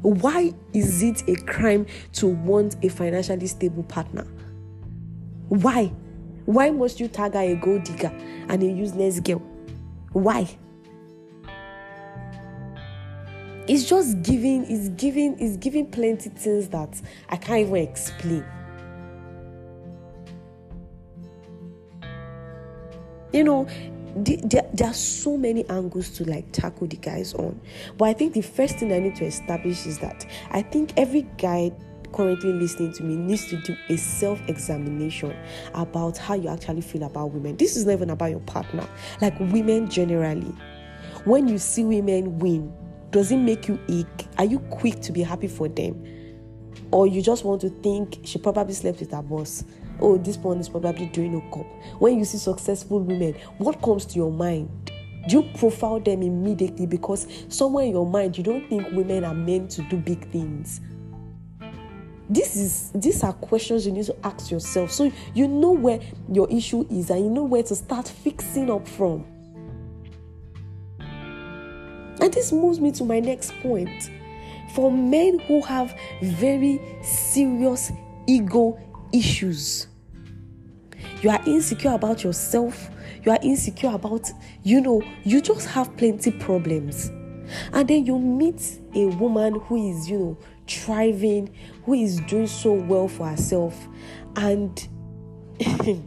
Why 0.00 0.52
is 0.72 1.02
it 1.02 1.28
a 1.28 1.36
crime 1.44 1.86
to 2.14 2.28
want 2.28 2.82
a 2.82 2.88
financially 2.88 3.46
stable 3.46 3.82
partner? 3.84 4.26
Why? 5.48 5.92
Why 6.46 6.70
must 6.70 6.98
you 6.98 7.08
tag 7.08 7.36
a 7.36 7.54
gold 7.56 7.84
digger 7.84 8.10
and 8.48 8.62
a 8.62 8.66
useless 8.66 9.20
girl? 9.20 9.42
Why? 10.12 10.48
It's 13.68 13.84
just 13.88 14.22
giving, 14.22 14.64
it's 14.64 14.88
giving, 14.90 15.38
it's 15.38 15.56
giving 15.56 15.90
plenty 15.90 16.30
things 16.30 16.68
that 16.70 17.00
I 17.28 17.36
can't 17.36 17.60
even 17.60 17.76
explain. 17.76 18.44
You 23.32 23.44
know, 23.44 23.68
there, 24.14 24.62
are 24.84 24.92
so 24.92 25.36
many 25.36 25.68
angles 25.70 26.10
to 26.10 26.24
like 26.24 26.50
tackle 26.52 26.86
the 26.86 26.96
guys 26.96 27.34
on. 27.34 27.58
But 27.96 28.06
I 28.06 28.12
think 28.12 28.34
the 28.34 28.42
first 28.42 28.78
thing 28.78 28.92
I 28.92 28.98
need 28.98 29.16
to 29.16 29.24
establish 29.24 29.86
is 29.86 29.98
that 30.00 30.26
I 30.50 30.62
think 30.62 30.92
every 30.96 31.22
guy 31.38 31.72
currently 32.12 32.52
listening 32.52 32.92
to 32.92 33.02
me 33.02 33.16
needs 33.16 33.48
to 33.48 33.56
do 33.62 33.76
a 33.88 33.96
self 33.96 34.40
examination 34.48 35.34
about 35.74 36.18
how 36.18 36.34
you 36.34 36.48
actually 36.48 36.82
feel 36.82 37.04
about 37.04 37.30
women. 37.30 37.56
This 37.56 37.76
is 37.76 37.86
not 37.86 37.92
even 37.92 38.10
about 38.10 38.30
your 38.30 38.40
partner, 38.40 38.86
like 39.20 39.38
women 39.38 39.88
generally. 39.88 40.52
When 41.24 41.48
you 41.48 41.58
see 41.58 41.84
women 41.84 42.38
win, 42.38 42.72
does 43.12 43.30
it 43.30 43.36
make 43.36 43.68
you 43.68 43.78
ache? 43.88 44.26
Are 44.38 44.44
you 44.44 44.58
quick 44.58 45.00
to 45.02 45.12
be 45.12 45.22
happy 45.22 45.48
for 45.48 45.68
them? 45.68 46.04
Or 46.90 47.06
you 47.06 47.22
just 47.22 47.44
want 47.44 47.60
to 47.60 47.68
think 47.68 48.18
she 48.24 48.38
probably 48.38 48.74
slept 48.74 49.00
with 49.00 49.12
her 49.12 49.22
boss? 49.22 49.64
oh, 50.02 50.18
this 50.18 50.36
one 50.36 50.58
is 50.58 50.68
probably 50.68 51.06
doing 51.06 51.34
a 51.34 51.54
cup. 51.54 51.66
When 52.00 52.18
you 52.18 52.24
see 52.24 52.38
successful 52.38 53.00
women, 53.00 53.34
what 53.58 53.80
comes 53.80 54.04
to 54.06 54.16
your 54.16 54.32
mind? 54.32 54.68
Do 55.28 55.36
you 55.36 55.50
profile 55.56 56.00
them 56.00 56.22
immediately 56.22 56.86
because 56.86 57.28
somewhere 57.48 57.84
in 57.84 57.92
your 57.92 58.06
mind 58.06 58.36
you 58.36 58.42
don't 58.42 58.68
think 58.68 58.90
women 58.92 59.24
are 59.24 59.34
meant 59.34 59.70
to 59.72 59.82
do 59.82 59.96
big 59.96 60.28
things? 60.30 60.80
This 62.28 62.56
is 62.56 62.90
these 62.94 63.22
are 63.22 63.32
questions 63.32 63.86
you 63.86 63.92
need 63.92 64.06
to 64.06 64.16
ask 64.24 64.50
yourself 64.50 64.90
so 64.90 65.12
you 65.34 65.46
know 65.46 65.72
where 65.72 66.00
your 66.32 66.50
issue 66.50 66.86
is 66.90 67.10
and 67.10 67.24
you 67.24 67.30
know 67.30 67.44
where 67.44 67.62
to 67.62 67.76
start 67.76 68.08
fixing 68.08 68.70
up 68.70 68.88
from. 68.88 69.24
And 72.22 72.32
this 72.32 72.52
moves 72.52 72.78
me 72.78 72.92
to 72.92 73.04
my 73.04 73.18
next 73.18 73.52
point. 73.62 74.08
For 74.74 74.92
men 74.92 75.40
who 75.40 75.60
have 75.62 75.92
very 76.22 76.80
serious 77.02 77.90
ego 78.28 78.78
issues, 79.12 79.88
you 81.20 81.30
are 81.30 81.42
insecure 81.46 81.90
about 81.90 82.22
yourself, 82.22 82.90
you 83.24 83.32
are 83.32 83.40
insecure 83.42 83.90
about, 83.90 84.30
you 84.62 84.80
know, 84.80 85.02
you 85.24 85.40
just 85.40 85.66
have 85.66 85.96
plenty 85.96 86.30
problems. 86.30 87.08
And 87.72 87.88
then 87.88 88.06
you 88.06 88.20
meet 88.20 88.78
a 88.94 89.06
woman 89.06 89.58
who 89.58 89.90
is, 89.90 90.08
you 90.08 90.18
know, 90.18 90.38
thriving, 90.68 91.52
who 91.84 91.94
is 91.94 92.20
doing 92.20 92.46
so 92.46 92.72
well 92.72 93.08
for 93.08 93.26
herself, 93.26 93.88
and 94.36 94.88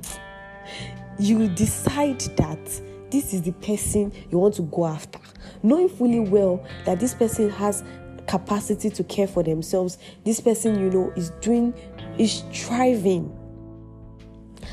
you 1.20 1.50
decide 1.50 2.22
that 2.38 2.82
this 3.12 3.34
is 3.34 3.42
the 3.42 3.52
person 3.52 4.14
you 4.32 4.40
want 4.40 4.56
to 4.56 4.64
go 4.64 4.86
after, 4.86 5.20
knowing 5.66 5.90
fully 5.90 6.20
well 6.20 6.66
that 6.86 7.00
this 7.00 7.14
person 7.14 7.50
has 7.50 7.84
capacity 8.28 8.90
to 8.90 9.04
care 9.04 9.28
for 9.28 9.44
themselves. 9.44 9.98
This 10.24 10.40
person, 10.40 10.80
you 10.80 10.90
know, 10.90 11.12
is 11.16 11.30
doing, 11.42 11.74
is 12.18 12.44
thriving 12.54 13.36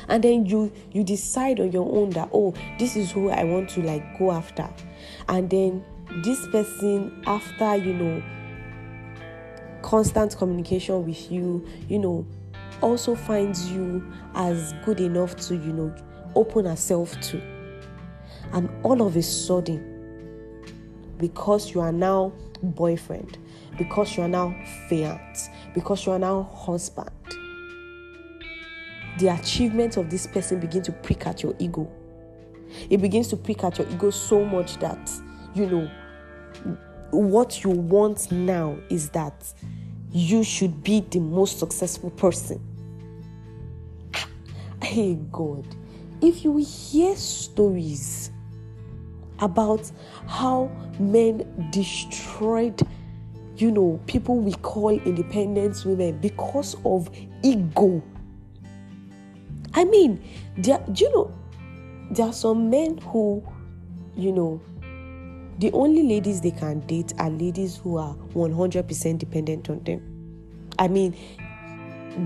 and 0.08 0.24
then 0.24 0.46
you 0.46 0.72
you 0.92 1.04
decide 1.04 1.60
on 1.60 1.70
your 1.70 1.90
own 1.90 2.10
that 2.10 2.28
oh 2.32 2.54
this 2.78 2.96
is 2.96 3.10
who 3.12 3.30
i 3.30 3.44
want 3.44 3.68
to 3.68 3.82
like 3.82 4.18
go 4.18 4.32
after 4.32 4.68
and 5.28 5.50
then 5.50 5.84
this 6.22 6.46
person 6.48 7.22
after 7.26 7.76
you 7.76 7.92
know 7.92 8.22
constant 9.82 10.36
communication 10.36 11.04
with 11.06 11.30
you 11.30 11.64
you 11.88 11.98
know 11.98 12.26
also 12.80 13.14
finds 13.14 13.70
you 13.70 14.04
as 14.34 14.74
good 14.84 15.00
enough 15.00 15.36
to 15.36 15.54
you 15.54 15.72
know 15.72 15.94
open 16.34 16.64
herself 16.64 17.18
to 17.20 17.40
and 18.52 18.68
all 18.82 19.06
of 19.06 19.16
a 19.16 19.22
sudden 19.22 19.91
because 21.22 21.72
you 21.72 21.80
are 21.80 21.92
now 21.92 22.30
boyfriend 22.62 23.38
because 23.78 24.16
you 24.16 24.22
are 24.22 24.28
now 24.28 24.54
fiance 24.88 25.50
because 25.74 26.04
you 26.04 26.12
are 26.12 26.18
now 26.18 26.42
husband 26.42 27.10
the 29.18 29.28
achievements 29.28 29.96
of 29.96 30.10
this 30.10 30.26
person 30.26 30.58
begin 30.58 30.82
to 30.82 30.92
prick 30.92 31.26
at 31.26 31.42
your 31.42 31.54
ego. 31.58 31.90
It 32.88 32.98
begins 32.98 33.28
to 33.28 33.36
prick 33.36 33.62
at 33.64 33.78
your 33.78 33.88
ego 33.88 34.10
so 34.10 34.44
much 34.44 34.78
that, 34.78 35.10
you 35.54 35.66
know, 35.66 35.90
what 37.10 37.62
you 37.62 37.70
want 37.70 38.32
now 38.32 38.78
is 38.88 39.10
that 39.10 39.52
you 40.10 40.42
should 40.42 40.82
be 40.82 41.00
the 41.00 41.20
most 41.20 41.58
successful 41.58 42.10
person. 42.10 42.60
Hey, 44.82 45.18
God, 45.30 45.66
if 46.20 46.44
you 46.44 46.56
hear 46.56 47.14
stories 47.16 48.30
about 49.42 49.90
how 50.26 50.70
men 50.98 51.68
destroyed, 51.70 52.80
you 53.56 53.70
know, 53.70 54.00
people 54.06 54.38
we 54.38 54.52
call 54.54 54.90
independent 54.90 55.84
women 55.84 56.16
because 56.18 56.76
of 56.84 57.10
ego 57.42 58.02
I 59.74 59.84
mean, 59.84 60.22
there, 60.56 60.84
do 60.92 61.04
you 61.04 61.12
know, 61.12 61.34
there 62.10 62.26
are 62.26 62.32
some 62.32 62.68
men 62.68 62.98
who, 62.98 63.42
you 64.16 64.32
know, 64.32 64.60
the 65.58 65.72
only 65.72 66.02
ladies 66.02 66.40
they 66.40 66.50
can 66.50 66.80
date 66.80 67.12
are 67.18 67.30
ladies 67.30 67.76
who 67.76 67.96
are 67.96 68.14
100% 68.34 69.18
dependent 69.18 69.70
on 69.70 69.82
them. 69.84 70.68
I 70.78 70.88
mean, 70.88 71.16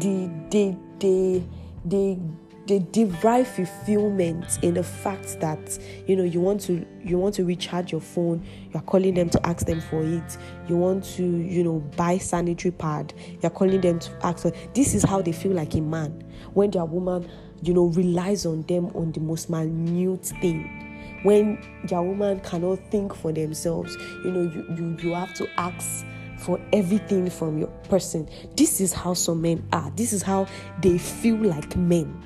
the 0.00 0.30
they 0.50 0.76
they 0.98 1.44
they 1.84 2.18
they 2.66 2.80
derive 2.90 3.46
fulfillment 3.46 4.58
in 4.62 4.74
the 4.74 4.82
fact 4.82 5.38
that 5.40 5.78
you 6.06 6.16
know 6.16 6.24
you 6.24 6.40
want 6.40 6.60
to 6.60 6.84
you 7.04 7.18
want 7.18 7.34
to 7.34 7.44
recharge 7.44 7.92
your 7.92 8.00
phone 8.00 8.44
you're 8.72 8.82
calling 8.82 9.14
them 9.14 9.30
to 9.30 9.46
ask 9.46 9.66
them 9.66 9.80
for 9.80 10.02
it. 10.02 10.36
You 10.68 10.76
want 10.76 11.04
to 11.16 11.24
you 11.24 11.62
know 11.62 11.80
buy 11.96 12.18
sanitary 12.18 12.72
pad 12.72 13.14
you're 13.42 13.50
calling 13.50 13.80
them 13.80 13.98
to 14.00 14.26
ask 14.26 14.42
for 14.42 14.52
this 14.74 14.94
is 14.94 15.04
how 15.04 15.22
they 15.22 15.32
feel 15.32 15.52
like 15.52 15.74
a 15.74 15.80
man 15.80 16.24
when 16.54 16.70
their 16.70 16.84
woman 16.84 17.28
you 17.62 17.72
know 17.72 17.86
relies 17.86 18.44
on 18.44 18.62
them 18.62 18.86
on 18.94 19.12
the 19.12 19.20
most 19.20 19.48
minute 19.48 20.26
thing. 20.40 20.82
When 21.22 21.58
their 21.84 22.02
woman 22.02 22.40
cannot 22.40 22.78
think 22.90 23.14
for 23.14 23.32
themselves 23.32 23.96
you 24.24 24.32
know 24.32 24.42
you 24.42 24.66
you, 24.76 24.96
you 25.02 25.14
have 25.14 25.34
to 25.34 25.48
ask 25.58 26.04
for 26.38 26.60
everything 26.72 27.30
from 27.30 27.58
your 27.58 27.68
person. 27.88 28.28
This 28.56 28.80
is 28.80 28.92
how 28.92 29.14
some 29.14 29.40
men 29.40 29.66
are. 29.72 29.90
This 29.96 30.12
is 30.12 30.22
how 30.22 30.46
they 30.82 30.98
feel 30.98 31.36
like 31.36 31.74
men 31.76 32.22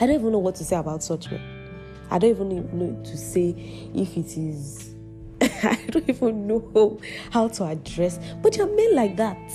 I 0.00 0.06
don't 0.06 0.16
even 0.16 0.32
know 0.32 0.38
what 0.38 0.56
to 0.56 0.64
say 0.64 0.76
about 0.76 1.02
such 1.02 1.30
men. 1.30 1.40
I 2.10 2.18
don't 2.18 2.30
even 2.30 2.78
know 2.78 3.02
to 3.04 3.16
say 3.16 3.54
if 3.94 4.16
it 4.16 4.36
is. 4.36 4.94
I 5.40 5.78
don't 5.90 6.08
even 6.08 6.46
know 6.46 7.00
how 7.30 7.48
to 7.48 7.64
address. 7.64 8.18
But 8.42 8.54
there 8.54 8.66
are 8.66 8.74
men 8.74 8.94
like 8.94 9.16
that. 9.16 9.52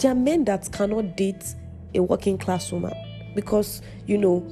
There 0.00 0.12
are 0.12 0.14
men 0.14 0.44
that 0.44 0.70
cannot 0.72 1.16
date 1.16 1.54
a 1.94 2.02
working 2.02 2.36
class 2.36 2.70
woman 2.70 2.92
because, 3.34 3.80
you 4.06 4.18
know, 4.18 4.46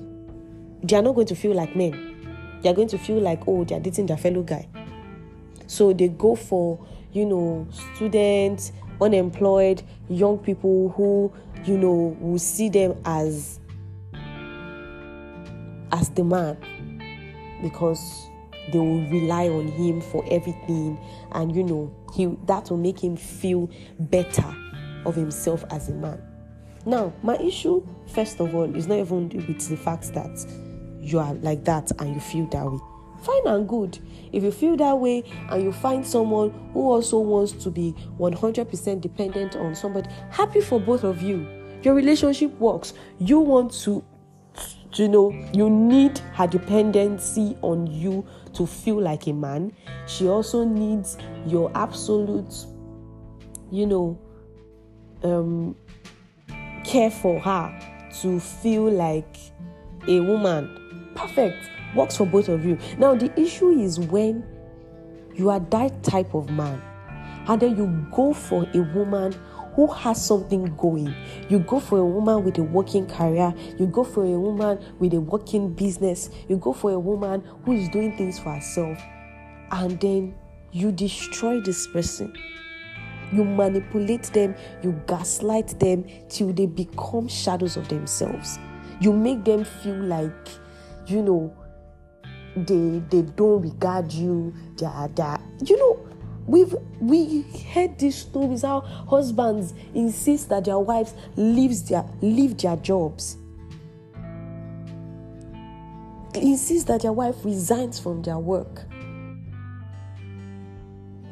they 0.82 0.96
are 0.96 1.02
not 1.02 1.14
going 1.14 1.26
to 1.26 1.34
feel 1.34 1.54
like 1.54 1.76
men. 1.76 2.61
They 2.62 2.70
are 2.70 2.75
going 2.75 2.88
to 2.88 2.99
feel 2.99 3.20
like, 3.20 3.42
oh, 3.46 3.64
they 3.64 3.75
are 3.75 3.80
dating 3.80 4.06
their 4.06 4.16
fellow 4.16 4.42
guy. 4.42 4.66
So 5.66 5.92
they 5.92 6.08
go 6.08 6.34
for, 6.34 6.84
you 7.12 7.26
know, 7.26 7.66
students, 7.94 8.73
unemployed, 9.00 9.82
young 10.08 10.38
people 10.38 10.90
who, 10.96 11.32
you 11.64 11.76
know, 11.76 12.16
will 12.20 12.38
see 12.38 12.70
them 12.70 12.96
as 13.04 13.61
as 16.04 16.11
the 16.11 16.25
man 16.25 16.56
because 17.62 18.28
they 18.73 18.78
will 18.78 19.06
rely 19.08 19.49
on 19.49 19.68
him 19.68 20.00
for 20.00 20.23
everything 20.30 20.99
and 21.32 21.54
you 21.56 21.62
know 21.62 21.94
he 22.14 22.26
that 22.46 22.68
will 22.70 22.76
make 22.76 23.02
him 23.02 23.16
feel 23.16 23.70
better 23.99 24.54
of 25.06 25.14
himself 25.14 25.64
as 25.70 25.88
a 25.88 25.94
man. 25.94 26.20
Now 26.84 27.12
my 27.23 27.37
issue 27.37 27.87
first 28.06 28.40
of 28.40 28.54
all 28.54 28.75
is 28.76 28.87
not 28.87 28.99
even 28.99 29.30
with 29.30 29.68
the 29.68 29.76
fact 29.76 30.12
that 30.12 30.46
you 31.00 31.18
are 31.18 31.34
like 31.34 31.64
that 31.64 31.90
and 31.99 32.14
you 32.14 32.20
feel 32.20 32.46
that 32.49 32.70
way. 32.70 32.78
Fine 33.23 33.46
and 33.46 33.66
good. 33.66 33.99
If 34.32 34.42
you 34.42 34.50
feel 34.50 34.76
that 34.76 34.99
way 34.99 35.25
and 35.49 35.62
you 35.62 35.73
find 35.73 36.06
someone 36.06 36.50
who 36.75 36.80
also 36.90 37.18
wants 37.18 37.52
to 37.64 37.70
be 37.70 37.94
100% 38.18 39.00
dependent 39.00 39.56
on 39.56 39.75
somebody 39.75 40.11
happy 40.30 40.61
for 40.61 40.78
both 40.78 41.04
of 41.04 41.23
you. 41.23 41.49
Your 41.82 41.94
relationship 41.94 42.50
works. 42.58 42.92
You 43.18 43.40
want 43.40 43.73
to 43.84 44.04
you 44.99 45.09
know 45.09 45.33
you 45.53 45.69
need 45.69 46.19
her 46.35 46.47
dependency 46.47 47.57
on 47.63 47.87
you 47.87 48.25
to 48.55 48.67
feel 48.67 49.01
like 49.01 49.27
a 49.27 49.33
man. 49.33 49.73
She 50.07 50.29
also 50.29 50.65
needs 50.65 51.17
your 51.47 51.71
absolute 51.75 52.55
you 53.71 53.87
know 53.87 54.19
um 55.23 55.75
care 56.85 57.11
for 57.11 57.41
her 57.41 58.11
to 58.21 58.41
feel 58.41 58.91
like 58.91 59.37
a 60.07 60.21
woman. 60.21 61.13
Perfect. 61.15 61.71
Works 61.95 62.17
for 62.17 62.27
both 62.27 62.49
of 62.49 62.65
you. 62.65 62.79
Now 62.99 63.15
the 63.15 63.33
issue 63.41 63.71
is 63.71 64.01
when 64.01 64.45
you 65.35 65.51
are 65.51 65.61
that 65.61 66.03
type 66.03 66.35
of 66.35 66.51
man 66.51 66.81
and 67.47 67.61
then 67.61 67.77
you 67.77 68.07
go 68.13 68.33
for 68.33 68.67
a 68.75 68.81
woman 68.95 69.35
who 69.75 69.87
has 69.89 70.25
something 70.25 70.75
going. 70.76 71.15
You 71.49 71.58
go 71.60 71.80
for 71.80 71.99
a 71.99 72.04
woman 72.04 72.45
with 72.45 72.58
a 72.58 72.63
working 72.63 73.06
career, 73.06 73.52
you 73.78 73.87
go 73.87 74.04
for 74.04 74.25
a 74.25 74.39
woman 74.39 74.78
with 74.99 75.15
a 75.15 75.21
working 75.21 75.73
business, 75.73 76.30
you 76.49 76.56
go 76.56 76.73
for 76.73 76.93
a 76.93 76.99
woman 76.99 77.43
who 77.65 77.73
is 77.73 77.89
doing 77.89 78.17
things 78.17 78.39
for 78.39 78.54
herself, 78.54 78.99
and 79.71 80.00
then 80.00 80.34
you 80.73 80.93
destroy 80.93 81.60
this 81.60 81.87
person. 81.89 82.32
You 83.32 83.45
manipulate 83.45 84.25
them, 84.25 84.54
you 84.82 84.93
gaslight 85.06 85.78
them 85.80 86.04
till 86.28 86.52
they 86.52 86.67
become 86.67 87.26
shadows 87.26 87.76
of 87.76 87.89
themselves. 87.89 88.58
You 89.00 89.13
make 89.13 89.45
them 89.45 89.65
feel 89.65 89.97
like, 89.97 90.49
you 91.06 91.23
know, 91.23 91.56
they 92.56 93.02
they 93.10 93.23
don't 93.23 93.63
regard 93.63 94.13
you. 94.13 94.54
They 94.76 94.87
are, 94.87 95.08
they 95.08 95.23
are, 95.23 95.41
you 95.65 95.76
know, 95.76 96.03
We've 96.47 96.75
we 97.00 97.43
heard 97.73 97.99
these 97.99 98.17
stories 98.17 98.63
how 98.63 98.80
husbands 98.80 99.73
insist 99.95 100.50
that 100.50 100.67
their 100.67 100.78
wives 100.78 101.15
leaves 101.37 101.89
their 101.89 102.04
leave 102.21 102.59
their 102.59 102.76
jobs. 102.76 103.37
Insist 106.35 106.89
that 106.89 107.02
their 107.02 107.13
wife 107.13 107.37
resigns 107.45 107.99
from 107.99 108.23
their 108.23 108.39
work. 108.39 108.83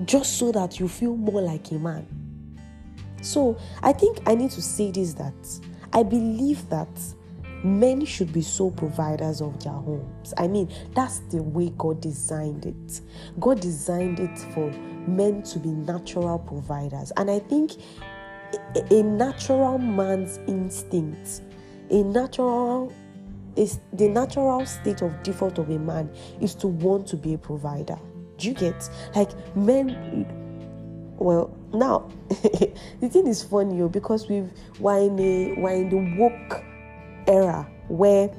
Just 0.04 0.38
so 0.38 0.50
that 0.52 0.80
you 0.80 0.88
feel 0.88 1.16
more 1.16 1.42
like 1.42 1.70
a 1.72 1.74
man. 1.74 2.06
So 3.20 3.58
I 3.82 3.92
think 3.92 4.18
I 4.26 4.34
need 4.34 4.50
to 4.52 4.62
say 4.62 4.90
this 4.90 5.14
that 5.14 5.34
I 5.92 6.02
believe 6.02 6.68
that 6.70 6.88
men 7.64 8.04
should 8.04 8.32
be 8.32 8.42
sole 8.42 8.70
providers 8.70 9.40
of 9.40 9.62
their 9.62 9.72
homes. 9.72 10.34
I 10.36 10.48
mean, 10.48 10.72
that's 10.94 11.20
the 11.30 11.42
way 11.42 11.72
God 11.78 12.00
designed 12.00 12.66
it. 12.66 13.00
God 13.40 13.60
designed 13.60 14.20
it 14.20 14.38
for 14.54 14.70
men 15.06 15.42
to 15.44 15.58
be 15.58 15.70
natural 15.70 16.38
providers. 16.38 17.12
And 17.16 17.30
I 17.30 17.38
think 17.38 17.72
a 18.90 19.02
natural 19.02 19.78
man's 19.78 20.38
instinct, 20.48 21.42
a 21.90 22.02
natural 22.02 22.92
is 23.56 23.80
the 23.92 24.08
natural 24.08 24.64
state 24.64 25.02
of 25.02 25.22
default 25.22 25.58
of 25.58 25.68
a 25.68 25.78
man 25.78 26.10
is 26.40 26.54
to 26.54 26.66
want 26.68 27.06
to 27.06 27.16
be 27.16 27.34
a 27.34 27.38
provider. 27.38 27.98
Do 28.38 28.48
you 28.48 28.54
get 28.54 28.88
like 29.14 29.30
men 29.54 30.26
well 31.18 31.54
now 31.72 32.10
the 32.28 33.08
thing 33.08 33.26
is 33.26 33.42
funny 33.42 33.80
oh, 33.82 33.88
because 33.88 34.28
we've 34.28 34.50
we're 34.80 34.98
in 34.98 35.18
a 35.20 35.52
in 35.76 35.88
the 35.90 36.18
woke 36.18 36.64
era 37.26 37.68
where 37.88 38.30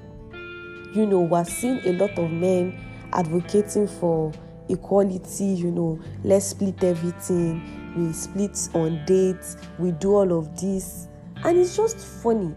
you 0.94 1.06
know 1.06 1.22
we're 1.22 1.44
seeing 1.46 1.80
a 1.86 1.94
lot 1.94 2.18
of 2.18 2.32
men 2.32 2.80
advocating 3.14 3.88
for 3.88 4.32
equality 4.70 5.46
you 5.46 5.72
know 5.72 6.00
let's 6.24 6.48
split 6.48 6.84
everything 6.84 7.62
we 7.96 8.12
split 8.12 8.70
on 8.74 9.04
dates 9.06 9.58
we 9.78 9.92
do 9.92 10.16
all 10.16 10.38
of 10.38 10.60
this. 10.60 11.08
And 11.44 11.58
it's 11.58 11.76
just 11.76 11.98
funny. 11.98 12.56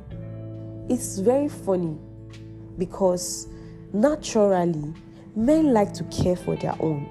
It's 0.88 1.18
very 1.18 1.48
funny 1.48 1.98
because 2.78 3.48
naturally 3.92 4.94
men 5.34 5.72
like 5.72 5.92
to 5.94 6.04
care 6.04 6.36
for 6.36 6.56
their 6.56 6.74
own. 6.80 7.08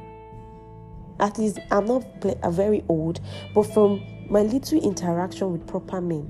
At 1.18 1.38
least 1.38 1.60
i'm 1.72 1.86
not 1.86 2.04
very 2.50 2.84
old 2.90 3.22
but 3.54 3.64
from 3.74 4.04
my 4.30 4.42
little 4.42 4.84
interaction 4.84 5.50
with 5.54 5.66
proper 5.66 6.02
men 6.02 6.30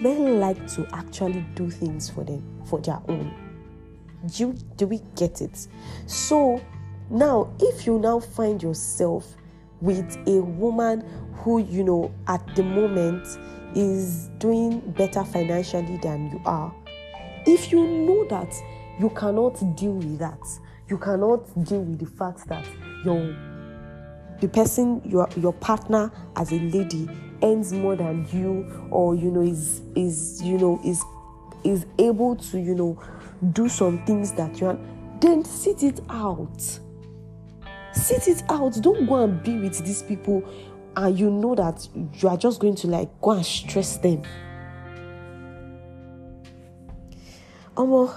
men 0.00 0.40
like 0.40 0.66
to 0.74 0.86
actually 0.92 1.44
do 1.54 1.70
things 1.70 2.08
for 2.08 2.24
them 2.24 2.42
for 2.64 2.80
their 2.80 3.00
own. 3.08 3.32
Do, 4.34 4.52
do 4.76 4.86
we 4.86 5.00
get 5.14 5.40
it? 5.40 5.68
So 6.06 6.60
now 7.10 7.52
if 7.60 7.86
you 7.86 7.98
now 7.98 8.20
find 8.20 8.62
yourself 8.62 9.36
with 9.80 10.16
a 10.26 10.40
woman 10.40 11.04
who 11.34 11.58
you 11.60 11.84
know 11.84 12.12
at 12.28 12.44
the 12.56 12.62
moment 12.62 13.26
is 13.74 14.28
doing 14.38 14.80
better 14.92 15.22
financially 15.24 15.98
than 15.98 16.30
you 16.30 16.40
are 16.46 16.74
if 17.46 17.70
you 17.70 17.86
know 17.86 18.26
that 18.28 18.52
you 18.98 19.10
cannot 19.10 19.54
deal 19.76 19.92
with 19.92 20.18
that 20.18 20.40
you 20.88 20.96
cannot 20.96 21.44
deal 21.64 21.82
with 21.82 21.98
the 21.98 22.06
fact 22.06 22.48
that 22.48 22.64
your 23.04 23.36
the 24.40 24.48
person 24.48 25.00
your 25.04 25.28
your 25.36 25.52
partner 25.52 26.10
as 26.36 26.52
a 26.52 26.58
lady 26.58 27.08
earns 27.42 27.72
more 27.72 27.96
than 27.96 28.26
you 28.32 28.88
or 28.90 29.14
you 29.14 29.30
know 29.30 29.42
is 29.42 29.82
is 29.94 30.42
you 30.42 30.58
know 30.58 30.80
is 30.84 31.02
is 31.64 31.86
able 31.98 32.36
to 32.36 32.58
you 32.58 32.74
know 32.74 33.00
do 33.52 33.68
some 33.68 34.04
things 34.06 34.32
that 34.32 34.60
you 34.60 34.66
want 34.66 34.96
then 35.20 35.44
sit 35.44 35.82
it 35.82 36.00
out. 36.10 36.60
Sit 37.92 38.28
it 38.28 38.42
out. 38.48 38.74
Don't 38.82 39.06
go 39.06 39.24
and 39.24 39.42
be 39.42 39.58
with 39.58 39.78
these 39.84 40.02
people 40.02 40.44
and 40.96 41.18
you 41.18 41.30
know 41.30 41.54
that 41.54 41.88
you 41.94 42.28
are 42.28 42.36
just 42.36 42.60
going 42.60 42.74
to 42.76 42.86
like 42.86 43.08
go 43.20 43.32
and 43.32 43.44
stress 43.44 43.96
them. 43.98 44.22
Um, 47.76 48.10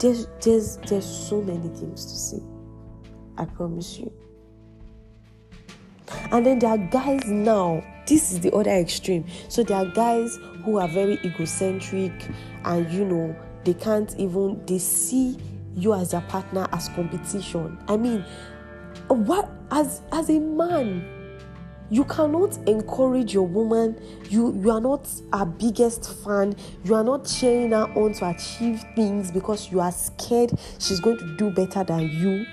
there's 0.00 0.26
there's 0.40 0.76
there's 0.78 1.04
so 1.04 1.40
many 1.42 1.68
things 1.68 2.04
to 2.04 2.16
say. 2.16 2.42
I 3.38 3.44
promise 3.44 3.98
you. 3.98 4.12
And 6.32 6.46
then 6.46 6.58
there 6.58 6.70
are 6.70 6.78
guys 6.78 7.24
now 7.26 7.84
this 8.06 8.32
is 8.32 8.40
the 8.40 8.52
other 8.52 8.70
extreme. 8.70 9.24
So 9.48 9.62
there 9.62 9.76
are 9.78 9.86
guys 9.86 10.38
who 10.64 10.78
are 10.78 10.88
very 10.88 11.18
egocentric 11.24 12.12
and 12.64 12.90
you 12.92 13.04
know 13.04 13.36
they 13.64 13.74
can't 13.74 14.14
even 14.18 14.64
they 14.66 14.78
see 14.78 15.36
you 15.74 15.92
as 15.94 16.12
their 16.12 16.22
partner 16.22 16.66
as 16.72 16.88
competition. 16.90 17.78
I 17.88 17.96
mean 17.96 18.24
what 19.08 19.50
as 19.70 20.02
as 20.12 20.30
a 20.30 20.38
man 20.38 21.12
you 21.88 22.04
cannot 22.04 22.56
encourage 22.68 23.32
your 23.32 23.46
woman. 23.46 24.00
You 24.28 24.58
you 24.60 24.70
are 24.70 24.80
not 24.80 25.08
her 25.32 25.44
biggest 25.44 26.12
fan. 26.24 26.56
You 26.84 26.96
are 26.96 27.04
not 27.04 27.26
cheering 27.26 27.70
her 27.70 27.84
on 27.94 28.14
to 28.14 28.30
achieve 28.30 28.84
things 28.96 29.30
because 29.30 29.70
you 29.70 29.80
are 29.80 29.92
scared 29.92 30.52
she's 30.78 31.00
going 31.00 31.18
to 31.18 31.36
do 31.36 31.50
better 31.50 31.84
than 31.84 32.08
you. 32.08 32.44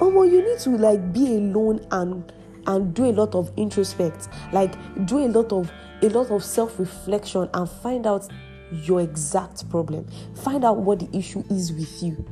Oh 0.00 0.08
well 0.08 0.26
you 0.26 0.42
need 0.42 0.58
to 0.60 0.70
like 0.70 1.12
be 1.12 1.36
alone 1.36 1.86
and 1.90 2.30
and 2.68 2.94
do 2.94 3.06
a 3.06 3.12
lot 3.12 3.34
of 3.34 3.50
introspect. 3.56 4.28
Like 4.52 4.74
do 5.06 5.18
a 5.18 5.28
lot 5.28 5.52
of 5.52 5.72
a 6.02 6.08
lot 6.10 6.30
of 6.30 6.44
self-reflection 6.44 7.48
and 7.52 7.68
find 7.68 8.06
out 8.06 8.28
your 8.70 9.00
exact 9.00 9.68
problem. 9.68 10.06
Find 10.44 10.64
out 10.64 10.76
what 10.76 11.00
the 11.00 11.16
issue 11.16 11.42
is 11.50 11.72
with 11.72 12.02
you. 12.02 12.24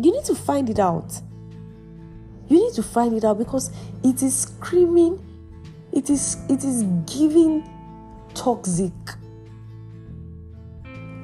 You 0.00 0.12
need 0.12 0.24
to 0.24 0.34
find 0.34 0.68
it 0.68 0.80
out. 0.80 1.20
You 2.48 2.58
need 2.58 2.74
to 2.74 2.82
find 2.82 3.14
it 3.14 3.24
out 3.24 3.38
because 3.38 3.70
it 4.02 4.22
is 4.22 4.34
screaming, 4.36 5.22
it 5.92 6.10
is 6.10 6.38
it 6.48 6.64
is 6.64 6.82
giving 7.06 7.68
toxic. 8.34 8.92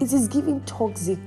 It 0.01 0.13
is 0.13 0.29
giving 0.29 0.61
toxic 0.63 1.21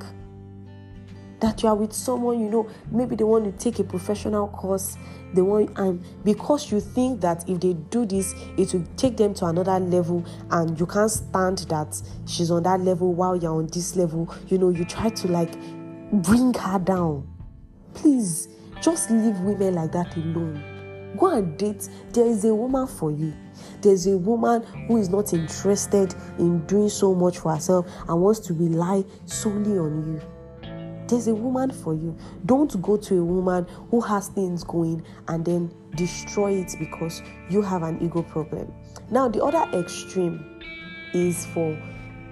that 1.40 1.62
you 1.62 1.70
are 1.70 1.76
with 1.76 1.94
someone 1.94 2.40
you 2.40 2.50
know 2.50 2.70
maybe 2.92 3.16
they 3.16 3.24
want 3.24 3.46
to 3.46 3.52
take 3.64 3.80
a 3.80 3.84
professional 3.84 4.48
course 4.48 4.98
they 5.34 5.42
want 5.42 5.70
and 5.78 6.04
because 6.24 6.72
you 6.72 6.80
think 6.80 7.20
that 7.22 7.48
if 7.50 7.60
they 7.60 7.74
do 7.74 8.06
this 8.06 8.34
it 8.58 8.74
will 8.74 8.86
take 8.96 9.18
them 9.18 9.34
to 9.34 9.46
another 9.46 9.80
level 9.80 10.24
and 10.52 10.80
you 10.80 10.86
can't 10.86 11.12
stand 11.12 11.58
that 11.70 12.02
she's 12.26 12.52
on 12.52 12.64
that 12.64 12.80
level 12.82 13.14
while 13.14 13.36
you're 13.36 13.54
on 13.54 13.68
this 13.68 13.96
level 13.96 14.34
you 14.48 14.58
know 14.58 14.70
you 14.70 14.86
try 14.86 15.10
to 15.10 15.28
like 15.28 15.54
bring 16.12 16.54
her 16.54 16.80
down 16.80 17.28
please 17.96 18.48
just 18.82 19.10
leave 19.10 19.40
women 19.40 19.76
like 19.76 19.92
that 19.94 20.16
alone. 20.16 20.64
Go 21.18 21.28
and 21.28 21.58
date. 21.58 21.90
There 22.12 22.28
is 22.28 22.44
a 22.46 22.54
woman 22.54 22.88
for 22.88 23.12
you. 23.12 23.34
There's 23.82 24.06
a 24.06 24.18
woman 24.18 24.64
who 24.88 24.98
is 24.98 25.10
not 25.10 25.34
interested 25.34 26.14
in 26.38 26.66
doing 26.68 26.90
so 26.90 27.16
much 27.16 27.40
for 27.40 27.54
herself 27.54 27.88
and 28.08 28.22
wants 28.22 28.42
to 28.42 28.54
rely 28.54 29.04
solely 29.26 29.78
on 29.80 30.14
you. 30.14 30.22
There's 31.08 31.28
a 31.28 31.36
woman 31.36 31.72
for 31.72 31.94
you. 31.94 32.18
Don't 32.46 32.82
go 32.82 32.98
to 32.98 33.20
a 33.20 33.24
woman 33.24 33.68
who 33.92 34.02
has 34.02 34.30
things 34.30 34.64
going 34.64 35.04
and 35.28 35.46
then 35.46 35.72
destroy 35.96 36.54
it 36.54 36.76
because 36.80 37.22
you 37.50 37.62
have 37.62 37.84
an 37.84 38.02
ego 38.02 38.24
problem. 38.24 38.74
Now, 39.12 39.28
the 39.28 39.44
other 39.44 39.70
extreme 39.78 40.62
is 41.14 41.46
for 41.48 41.78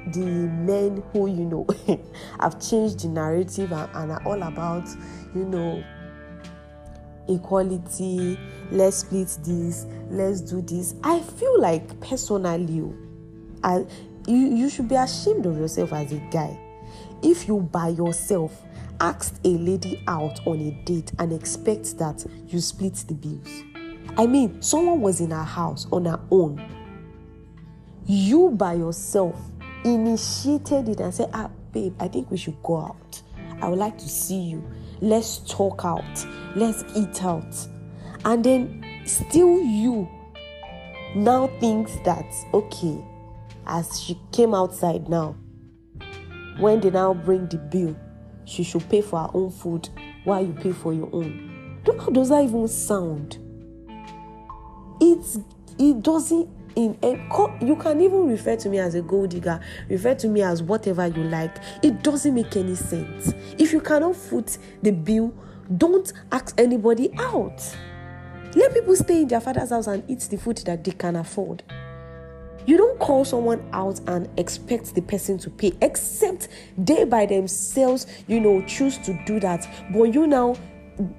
the 0.08 0.26
men 0.26 1.04
who, 1.14 1.28
you 1.28 1.46
know, 1.46 1.68
have 2.40 2.60
changed 2.60 3.02
the 3.02 3.10
narrative 3.10 3.72
and, 3.72 3.90
and 3.94 4.12
are 4.12 4.24
all 4.26 4.42
about, 4.42 4.88
you 5.36 5.46
know, 5.46 5.84
equality 7.30 8.38
let's 8.72 8.98
split 8.98 9.30
this 9.44 9.86
let's 10.10 10.42
do 10.42 10.62
this 10.62 10.96
i 11.04 11.20
feel 11.22 11.58
like 11.62 11.98
personally 12.02 12.82
oh, 12.82 12.94
I, 13.64 13.86
you, 14.28 14.56
you 14.56 14.70
should 14.70 14.90
be 14.90 14.96
ashamed 14.96 15.46
of 15.46 15.58
yourself 15.58 15.94
as 15.94 16.12
a 16.12 16.18
guy 16.32 16.60
if 17.24 17.48
you 17.48 17.60
by 17.60 17.90
yourself 17.90 18.64
asked 19.00 19.40
a 19.46 19.50
lady 19.50 20.04
out 20.08 20.40
on 20.46 20.60
a 20.60 20.72
date 20.86 21.12
and 21.20 21.34
expect 21.34 21.98
that 21.98 22.26
you 22.48 22.60
split 22.60 22.96
the 23.08 23.14
bills 23.14 23.64
i 24.18 24.26
mean 24.26 24.62
someone 24.62 25.02
was 25.02 25.20
in 25.20 25.32
her 25.32 25.44
house 25.44 25.88
on 25.92 26.06
her 26.06 26.20
own 26.32 26.64
you 28.06 28.52
by 28.52 28.74
yourself 28.74 29.40
initiated 29.84 30.90
it 30.90 31.00
and 31.00 31.14
said 31.14 31.30
ah 31.34 31.50
babe 31.72 31.94
i 32.00 32.08
think 32.08 32.30
we 32.30 32.38
should 32.38 32.62
go 32.64 32.78
out. 32.78 33.22
I 33.64 33.70
would 33.70 33.80
like 33.80 33.98
to 34.00 34.10
see 34.10 34.40
you. 34.42 34.62
Let's 35.00 35.38
talk 35.50 35.86
out, 35.86 36.28
let's 36.54 36.84
eat 36.98 37.24
out. 37.24 37.56
And 38.26 38.44
then 38.44 38.84
still 39.06 39.62
you 39.62 40.10
now 41.16 41.48
thinks 41.62 41.96
that 42.04 42.26
okay, 42.54 42.98
as 43.66 44.02
she 44.02 44.20
came 44.34 44.54
outside 44.54 45.08
now, 45.08 45.38
when 46.60 46.80
they 46.80 46.90
now 46.90 47.14
bring 47.14 47.48
the 47.48 47.58
bill, 47.58 47.96
she 48.46 48.64
should 48.64 48.88
pay 48.90 49.02
for 49.02 49.20
her 49.20 49.30
own 49.34 49.52
food 49.52 49.90
while 50.24 50.46
you 50.46 50.54
pay 50.54 50.72
for 50.72 50.94
your 50.94 51.10
own. 51.14 51.82
How 51.86 52.10
does 52.10 52.30
that 52.30 52.44
even 52.44 52.68
sound? 52.68 53.38
It's 55.02 55.38
it 55.78 56.02
doesn't 56.02 56.50
in 56.76 56.98
eh, 57.04 57.16
a 57.32 57.66
you 57.66 57.76
can 57.76 58.02
even 58.02 58.28
refer 58.28 58.56
to 58.56 58.70
me 58.70 58.80
as 58.80 58.96
a 58.96 59.02
gold 59.02 59.30
digger 59.30 59.60
refer 59.90 60.16
to 60.16 60.28
me 60.28 60.42
as 60.42 60.64
whatever 60.64 61.06
you 61.08 61.24
like 61.24 61.56
it 61.84 62.02
doesn't 62.04 62.34
make 62.34 62.56
any 62.56 62.76
sense 62.76 63.34
if 63.60 63.72
you 63.72 63.80
cannot 63.80 64.16
foot 64.16 64.58
the 64.82 64.92
bill 64.92 65.34
don't 65.78 66.14
ask 66.32 66.60
anybody 66.60 67.12
out 67.20 67.78
let 68.56 68.74
people 68.74 68.96
stay 68.96 69.22
in 69.22 69.28
their 69.28 69.42
father's 69.42 69.70
house 69.70 69.88
and 69.88 70.04
eat 70.10 70.20
the 70.32 70.38
food 70.38 70.58
that 70.66 70.84
they 70.84 70.92
can 70.92 71.16
afford 71.16 71.64
you 72.66 72.78
don't 72.78 73.00
call 73.00 73.26
someone 73.26 73.68
out 73.74 74.00
and 74.08 74.28
expect 74.40 74.96
the 74.96 75.02
person 75.02 75.38
to 75.38 75.50
pay 75.50 75.72
except 75.82 76.48
they 76.78 77.04
by 77.04 77.26
themselves 77.26 78.08
you 78.28 78.40
know 78.40 78.62
choose 78.64 78.98
to 79.00 79.14
do 79.26 79.40
that 79.40 79.68
but 79.92 80.04
you 80.14 80.28
now 80.28 80.56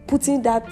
putting 0.06 0.42
that 0.42 0.66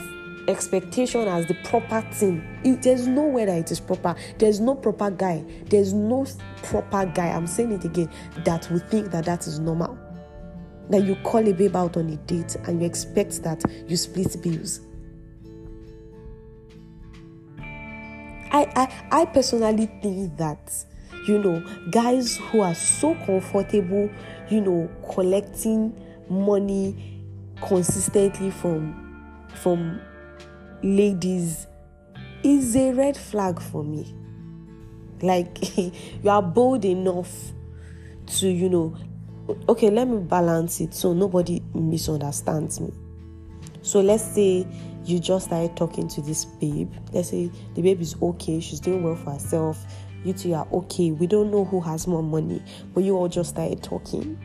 expectation 0.49 1.29
as 1.29 1.47
the 1.47 1.55
proper 1.65 2.01
thing. 2.13 2.43
It, 2.65 2.83
there's 2.83 3.07
nowhere 3.07 3.47
that 3.47 3.59
it 3.59 3.71
is 3.71 3.81
proper. 3.81 4.15
There's 4.39 4.61
no 4.61 4.75
proper 4.75 5.11
guy. 5.11 5.45
There's 5.67 5.93
no 5.93 6.27
proper 6.63 7.07
guy. 7.07 7.29
I'm 7.29 7.47
saying 7.47 7.73
it 7.73 7.85
again 7.85 8.11
that 8.45 8.71
will 8.71 8.81
think 8.81 9.11
that 9.13 9.25
that 9.27 9.47
is 9.47 9.59
normal. 9.59 9.99
That 10.91 11.05
you 11.05 11.17
call 11.23 11.47
a 11.49 11.53
babe 11.53 11.77
out 11.77 11.97
on 11.97 12.11
a 12.11 12.17
date 12.17 12.57
and 12.67 12.81
you 12.81 12.87
expect 12.87 13.43
that 13.45 13.63
you 13.87 13.97
split 13.97 14.43
bills. 14.43 14.81
I, 18.53 18.71
I, 18.77 19.23
I 19.23 19.25
personally 19.27 19.87
think 20.03 20.37
that 20.37 20.73
you 21.27 21.39
know 21.39 21.65
guys 21.91 22.37
who 22.37 22.61
are 22.61 22.75
so 22.75 23.15
comfortable 23.27 24.11
you 24.51 24.61
know 24.61 24.91
collecting 25.15 25.95
money 26.29 27.23
consistently 27.61 28.51
from 28.51 29.47
from 29.55 30.01
ladies 30.83 31.67
is 32.43 32.77
a 32.77 32.93
red 32.93 33.17
flag 33.17 33.61
for 33.61 33.85
me. 33.85 34.15
Like, 35.21 35.77
you 35.77 36.29
are 36.29 36.43
bold 36.43 36.85
enough 36.85 37.31
to, 38.27 38.49
you 38.49 38.69
know, 38.69 38.97
okay, 39.69 39.91
let 39.91 40.09
me 40.09 40.19
balance 40.19 40.81
it 40.81 40.95
so 40.95 41.13
nobody 41.13 41.63
misunderstands 41.75 42.81
me. 42.81 42.93
So 43.83 44.01
let's 44.01 44.25
say 44.25 44.67
you 45.05 45.19
just 45.19 45.47
started 45.47 45.77
talking 45.77 46.09
to 46.09 46.21
this 46.21 46.45
babe. 46.45 46.93
Let's 47.13 47.31
say 47.31 47.51
the 47.75 47.83
babe 47.83 48.01
is 48.01 48.17
okay, 48.21 48.61
she's 48.61 48.81
doing 48.81 49.03
well 49.03 49.17
for 49.17 49.33
herself. 49.33 49.85
You 50.25 50.33
two 50.33 50.55
are 50.55 50.67
okay. 50.73 51.11
We 51.11 51.27
don't 51.27 51.51
know 51.51 51.65
who 51.65 51.81
has 51.81 52.07
more 52.07 52.23
money, 52.23 52.63
but 52.95 53.03
you 53.03 53.17
all 53.17 53.29
just 53.29 53.51
started 53.51 53.83
talking. 53.83 54.39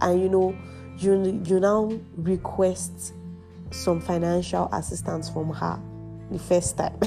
And 0.00 0.20
you 0.20 0.28
know, 0.28 0.56
you 0.98 1.42
you 1.44 1.60
now 1.60 1.92
request 2.16 3.12
some 3.70 4.00
financial 4.00 4.68
assistance 4.72 5.28
from 5.28 5.52
her 5.52 5.80
the 6.30 6.38
first 6.38 6.76
time 6.76 6.98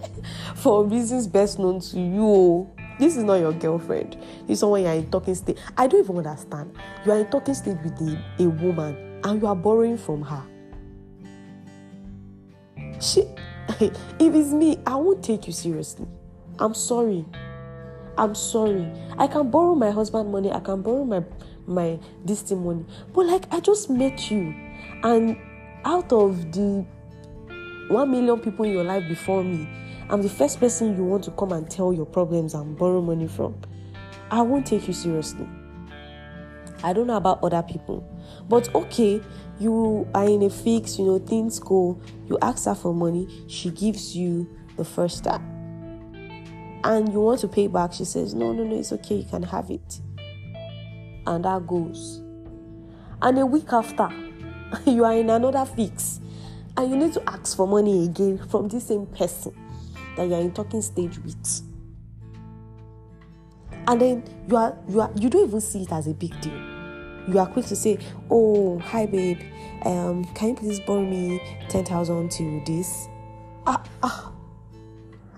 for 0.54 0.84
reasons 0.84 1.26
best 1.26 1.58
known 1.58 1.80
to 1.80 2.00
you. 2.00 2.70
This 2.98 3.18
is 3.18 3.24
not 3.24 3.34
your 3.34 3.52
girlfriend. 3.52 4.16
This 4.46 4.54
is 4.54 4.60
someone 4.60 4.80
you 4.80 4.86
are 4.86 4.94
in 4.94 5.10
talking 5.10 5.34
stage. 5.34 5.58
I 5.76 5.86
don't 5.86 6.00
even 6.00 6.16
understand. 6.16 6.74
You 7.04 7.12
are 7.12 7.18
in 7.18 7.26
talking 7.26 7.54
stage 7.54 7.76
with 7.84 8.00
a 8.38 8.48
woman 8.48 9.20
and 9.22 9.42
you 9.42 9.46
are 9.46 9.54
borrowing 9.56 9.98
from 9.98 10.22
her. 10.22 10.42
She, 13.00 13.24
if 13.80 13.92
it's 14.20 14.50
me, 14.50 14.78
I 14.86 14.96
won't 14.96 15.22
take 15.22 15.46
you 15.46 15.52
seriously. 15.52 16.06
I'm 16.58 16.74
sorry. 16.74 17.24
I'm 18.18 18.34
sorry. 18.34 18.90
I 19.18 19.26
can 19.26 19.50
borrow 19.50 19.74
my 19.74 19.90
husband 19.90 20.32
money. 20.32 20.50
I 20.50 20.60
can 20.60 20.82
borrow 20.82 21.04
my 21.04 21.22
my 21.66 21.98
this 22.24 22.50
money. 22.50 22.84
But 23.12 23.26
like 23.26 23.52
I 23.52 23.60
just 23.60 23.90
met 23.90 24.30
you, 24.30 24.54
and 25.02 25.36
out 25.84 26.12
of 26.12 26.52
the 26.52 26.84
one 27.88 28.10
million 28.10 28.40
people 28.40 28.64
in 28.64 28.72
your 28.72 28.84
life 28.84 29.06
before 29.08 29.44
me, 29.44 29.68
I'm 30.08 30.22
the 30.22 30.28
first 30.28 30.60
person 30.60 30.96
you 30.96 31.04
want 31.04 31.24
to 31.24 31.30
come 31.32 31.52
and 31.52 31.68
tell 31.70 31.92
your 31.92 32.06
problems 32.06 32.54
and 32.54 32.76
borrow 32.76 33.02
money 33.02 33.28
from. 33.28 33.60
I 34.30 34.42
won't 34.42 34.66
take 34.66 34.88
you 34.88 34.94
seriously. 34.94 35.46
I 36.82 36.92
don't 36.92 37.06
know 37.06 37.16
about 37.16 37.42
other 37.42 37.62
people, 37.62 38.06
but 38.48 38.74
okay, 38.74 39.22
you 39.58 40.08
are 40.14 40.26
in 40.26 40.42
a 40.42 40.50
fix, 40.50 40.98
you 40.98 41.06
know, 41.06 41.18
things 41.18 41.58
go, 41.58 42.00
you 42.26 42.38
ask 42.42 42.66
her 42.66 42.74
for 42.74 42.94
money, 42.94 43.28
she 43.48 43.70
gives 43.70 44.16
you 44.16 44.48
the 44.76 44.84
first 44.84 45.24
time. 45.24 45.52
And 46.84 47.12
you 47.12 47.20
want 47.20 47.40
to 47.40 47.48
pay 47.48 47.66
back, 47.66 47.92
she 47.92 48.04
says, 48.04 48.34
No, 48.34 48.52
no, 48.52 48.62
no, 48.62 48.76
it's 48.76 48.92
okay, 48.92 49.16
you 49.16 49.24
can 49.24 49.42
have 49.42 49.70
it. 49.70 50.00
And 51.26 51.44
that 51.44 51.66
goes. 51.66 52.22
And 53.22 53.38
a 53.38 53.46
week 53.46 53.72
after, 53.72 54.08
you 54.86 55.04
are 55.04 55.14
in 55.14 55.30
another 55.30 55.64
fix 55.64 56.20
and 56.76 56.90
you 56.90 56.96
need 56.96 57.12
to 57.14 57.22
ask 57.28 57.56
for 57.56 57.66
money 57.66 58.04
again 58.04 58.38
from 58.48 58.68
the 58.68 58.80
same 58.80 59.06
person 59.06 59.54
that 60.16 60.28
you're 60.28 60.40
in 60.40 60.52
talking 60.52 60.82
stage 60.82 61.18
with 61.18 61.62
and 63.88 64.00
then 64.00 64.24
you 64.48 64.56
are 64.56 64.76
you 64.88 65.00
are 65.00 65.10
you 65.16 65.30
don't 65.30 65.48
even 65.48 65.60
see 65.60 65.82
it 65.82 65.92
as 65.92 66.06
a 66.06 66.14
big 66.14 66.38
deal 66.40 66.75
you 67.28 67.38
are 67.38 67.46
quick 67.46 67.66
to 67.66 67.76
say, 67.76 67.98
"Oh, 68.30 68.78
hi, 68.78 69.06
babe. 69.06 69.40
Um, 69.84 70.24
can 70.34 70.50
you 70.50 70.54
please 70.54 70.80
borrow 70.80 71.04
me 71.04 71.40
ten 71.68 71.84
thousand 71.84 72.30
to 72.32 72.62
this?" 72.66 73.08
Ah, 73.66 73.82
ah, 74.02 74.32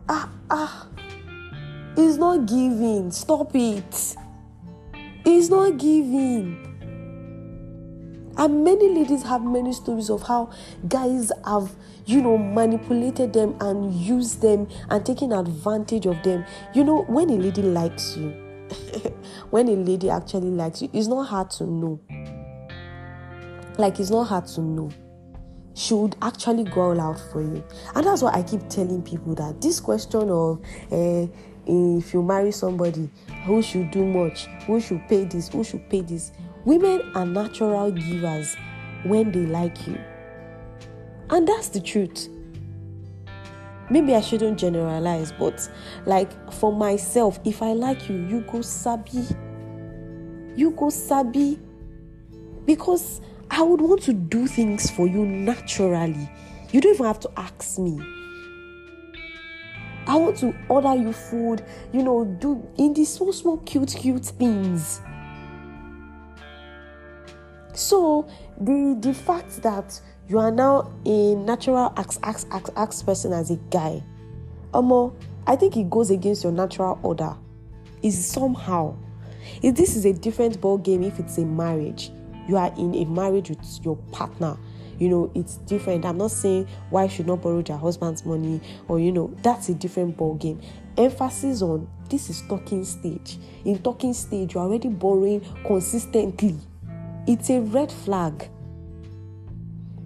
ah, 0.08 0.28
ah. 0.50 0.86
It's 1.96 2.16
not 2.16 2.46
giving. 2.46 3.10
Stop 3.10 3.54
it. 3.54 4.16
It's 5.24 5.48
not 5.48 5.76
giving. 5.78 6.64
And 8.36 8.62
many 8.62 8.88
ladies 8.94 9.24
have 9.24 9.42
many 9.42 9.72
stories 9.72 10.10
of 10.10 10.22
how 10.22 10.50
guys 10.86 11.32
have, 11.44 11.74
you 12.06 12.22
know, 12.22 12.38
manipulated 12.38 13.32
them 13.32 13.56
and 13.60 13.92
used 13.92 14.40
them 14.42 14.68
and 14.90 15.04
taken 15.04 15.32
advantage 15.32 16.06
of 16.06 16.22
them. 16.22 16.44
You 16.72 16.84
know, 16.84 17.02
when 17.08 17.30
a 17.30 17.36
lady 17.36 17.62
likes 17.62 18.16
you, 18.16 18.47
when 19.50 19.68
a 19.68 19.72
lady 19.72 20.10
actually 20.10 20.50
likes 20.50 20.82
you, 20.82 20.90
it's 20.92 21.06
not 21.06 21.24
hard 21.24 21.50
to 21.52 21.64
know. 21.64 22.00
Like, 23.76 24.00
it's 24.00 24.10
not 24.10 24.24
hard 24.24 24.46
to 24.48 24.60
know. 24.60 24.90
She 25.74 25.94
would 25.94 26.16
actually 26.20 26.64
go 26.64 26.80
all 26.80 27.00
out 27.00 27.20
for 27.30 27.40
you. 27.40 27.64
And 27.94 28.04
that's 28.04 28.22
why 28.22 28.32
I 28.32 28.42
keep 28.42 28.68
telling 28.68 29.02
people 29.02 29.34
that 29.36 29.60
this 29.60 29.78
question 29.78 30.28
of, 30.28 30.60
uh, 30.90 31.26
if 31.66 32.12
you 32.12 32.22
marry 32.22 32.50
somebody, 32.50 33.08
who 33.44 33.62
should 33.62 33.90
do 33.90 34.04
much, 34.04 34.46
who 34.66 34.80
should 34.80 35.06
pay 35.08 35.24
this, 35.24 35.48
who 35.48 35.62
should 35.62 35.88
pay 35.88 36.00
this, 36.00 36.32
Women 36.68 37.12
are 37.14 37.24
natural 37.24 37.90
givers 37.90 38.54
when 39.04 39.32
they 39.32 39.46
like 39.46 39.86
you. 39.86 39.98
And 41.30 41.48
that's 41.48 41.68
the 41.68 41.80
truth. 41.80 42.28
Maybe 43.90 44.14
I 44.14 44.20
shouldn't 44.20 44.58
generalize, 44.58 45.32
but 45.32 45.68
like 46.04 46.52
for 46.52 46.72
myself, 46.72 47.40
if 47.44 47.62
I 47.62 47.72
like 47.72 48.08
you, 48.08 48.16
you 48.16 48.40
go 48.42 48.60
sabi. 48.60 49.24
You 50.56 50.72
go 50.72 50.90
sabi. 50.90 51.58
Because 52.66 53.22
I 53.50 53.62
would 53.62 53.80
want 53.80 54.02
to 54.02 54.12
do 54.12 54.46
things 54.46 54.90
for 54.90 55.06
you 55.06 55.24
naturally. 55.24 56.30
You 56.70 56.82
don't 56.82 56.94
even 56.94 57.06
have 57.06 57.20
to 57.20 57.30
ask 57.36 57.78
me. 57.78 57.98
I 60.06 60.16
want 60.16 60.38
to 60.38 60.54
order 60.68 60.94
you 60.94 61.12
food, 61.12 61.62
you 61.92 62.02
know, 62.02 62.24
do 62.24 62.66
in 62.78 62.94
these 62.94 63.12
small, 63.12 63.32
small, 63.32 63.58
cute, 63.58 63.94
cute 63.98 64.24
things. 64.24 65.00
So 67.74 68.26
the 68.60 68.96
the 69.00 69.14
fact 69.14 69.62
that 69.62 70.00
you 70.28 70.38
are 70.38 70.50
now 70.50 70.92
a 71.06 71.34
natural 71.34 71.92
ask 71.96 72.20
ask 72.22 72.46
ask 72.50 72.70
ask 72.76 73.04
person 73.04 73.32
as 73.32 73.50
a 73.50 73.56
guy, 73.70 74.02
Amo, 74.74 75.14
I 75.46 75.56
think 75.56 75.76
it 75.76 75.88
goes 75.88 76.10
against 76.10 76.44
your 76.44 76.52
natural 76.52 76.98
order. 77.02 77.34
Is 78.02 78.26
somehow, 78.26 78.96
if 79.62 79.74
this 79.74 79.96
is 79.96 80.04
a 80.04 80.12
different 80.12 80.60
ball 80.60 80.78
game, 80.78 81.02
if 81.02 81.18
it's 81.18 81.38
a 81.38 81.44
marriage, 81.44 82.10
you 82.46 82.56
are 82.56 82.72
in 82.78 82.94
a 82.94 83.04
marriage 83.06 83.48
with 83.48 83.84
your 83.84 83.96
partner. 84.12 84.56
You 84.98 85.08
know, 85.08 85.32
it's 85.34 85.56
different. 85.58 86.04
I'm 86.04 86.18
not 86.18 86.32
saying 86.32 86.68
why 86.90 87.06
should 87.06 87.26
not 87.26 87.40
borrow 87.40 87.62
their 87.62 87.76
husband's 87.76 88.24
money, 88.24 88.60
or 88.88 89.00
you 89.00 89.12
know, 89.12 89.34
that's 89.42 89.68
a 89.68 89.74
different 89.74 90.16
ball 90.16 90.34
game. 90.34 90.60
Emphasis 90.96 91.62
on 91.62 91.88
this 92.10 92.28
is 92.30 92.42
talking 92.48 92.84
stage. 92.84 93.38
In 93.64 93.78
talking 93.78 94.12
stage, 94.12 94.54
you're 94.54 94.64
already 94.64 94.88
borrowing 94.88 95.40
consistently 95.64 96.56
it's 97.28 97.50
a 97.50 97.60
red 97.60 97.92
flag. 97.92 98.48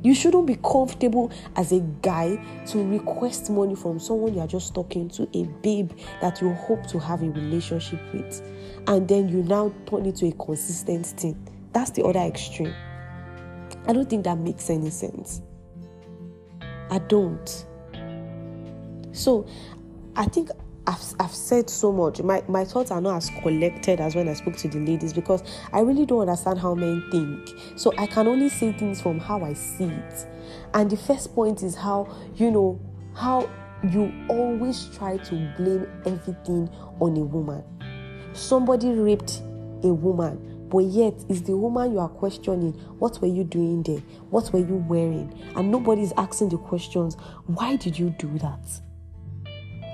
You 0.03 0.15
shouldn't 0.15 0.47
be 0.47 0.57
comfortable 0.57 1.31
as 1.57 1.73
a 1.73 1.81
guy 2.03 2.43
to 2.67 2.85
request 2.85 3.51
money 3.51 3.75
from 3.75 4.01
someone 4.01 4.35
you're 4.35 4.47
just 4.47 4.75
talking 4.75 5.09
to, 5.11 5.29
a 5.35 5.45
babe 5.63 5.93
that 6.21 6.41
you 6.41 6.53
hope 6.53 6.87
to 6.89 6.99
have 6.99 7.23
a 7.23 7.31
relationship 7.31 8.01
with, 8.13 8.43
and 8.89 9.07
then 9.07 9.29
you 9.29 9.43
now 9.45 9.73
turn 9.87 10.07
it 10.07 10.17
to 10.17 10.27
a 10.27 10.33
consistent 10.33 11.07
thing. 11.07 11.49
That's 11.73 11.91
the 11.91 12.05
other 12.05 12.21
extreme. 12.21 12.75
I 13.87 13.93
don't 13.93 14.09
think 14.09 14.25
that 14.25 14.39
makes 14.39 14.71
any 14.71 14.91
sense. 14.91 15.41
I 16.91 16.99
don't. 16.99 17.67
So 19.13 19.47
I 20.17 20.25
think 20.27 20.51
I've, 20.87 21.15
I've 21.21 21.35
said 21.35 21.71
so 21.71 21.93
much. 21.93 22.21
My, 22.23 22.43
my 22.49 22.65
thoughts 22.65 22.91
are 22.91 23.01
not 23.01 23.17
as 23.17 23.31
collected 23.41 24.01
as 24.01 24.17
when 24.17 24.29
I 24.29 24.33
spoke 24.33 24.57
to 24.57 24.69
the 24.69 24.81
ladies 24.81 25.13
because 25.13 25.43
I 25.73 25.81
really 25.81 26.07
don't 26.07 26.23
understand 26.23 26.59
how 26.59 26.75
men 26.75 27.05
think. 27.11 27.57
So 27.77 27.93
I 27.99 28.07
can 28.07 28.27
only 28.27 28.49
say 28.49 28.73
things 28.73 29.01
from 29.01 29.21
how 29.21 29.45
I 29.45 29.53
see 29.53 29.85
it. 29.85 30.27
And 30.75 30.91
the 30.91 30.97
first 30.97 31.35
point 31.35 31.63
is 31.63 31.77
how, 31.77 32.13
you 32.35 32.51
know, 32.51 32.81
how 33.15 33.49
you 33.91 34.13
always 34.29 34.87
try 34.97 35.19
to 35.19 35.55
blame 35.57 35.87
everything 36.05 36.69
on 37.01 37.17
a 37.17 37.25
woman. 37.25 37.63
Somebody 38.33 38.89
raped 38.91 39.41
a 39.85 39.93
woman, 39.93 40.69
but 40.69 40.79
yet 40.79 41.15
it's 41.29 41.43
the 41.43 41.57
woman 41.57 41.93
you 41.93 42.01
are 42.01 42.09
questioning. 42.09 42.73
What 42.99 43.21
were 43.21 43.29
you 43.29 43.45
doing 43.45 43.83
there? 43.83 44.01
What 44.31 44.53
were 44.53 44.61
you 44.61 44.85
wearing? 44.89 45.33
And 45.55 45.71
nobody's 45.71 46.13
asking 46.17 46.49
the 46.49 46.59
questions. 46.59 47.17
Why 47.47 47.77
did 47.77 47.99
you 47.99 48.11
do 48.19 48.37
that? 48.39 48.81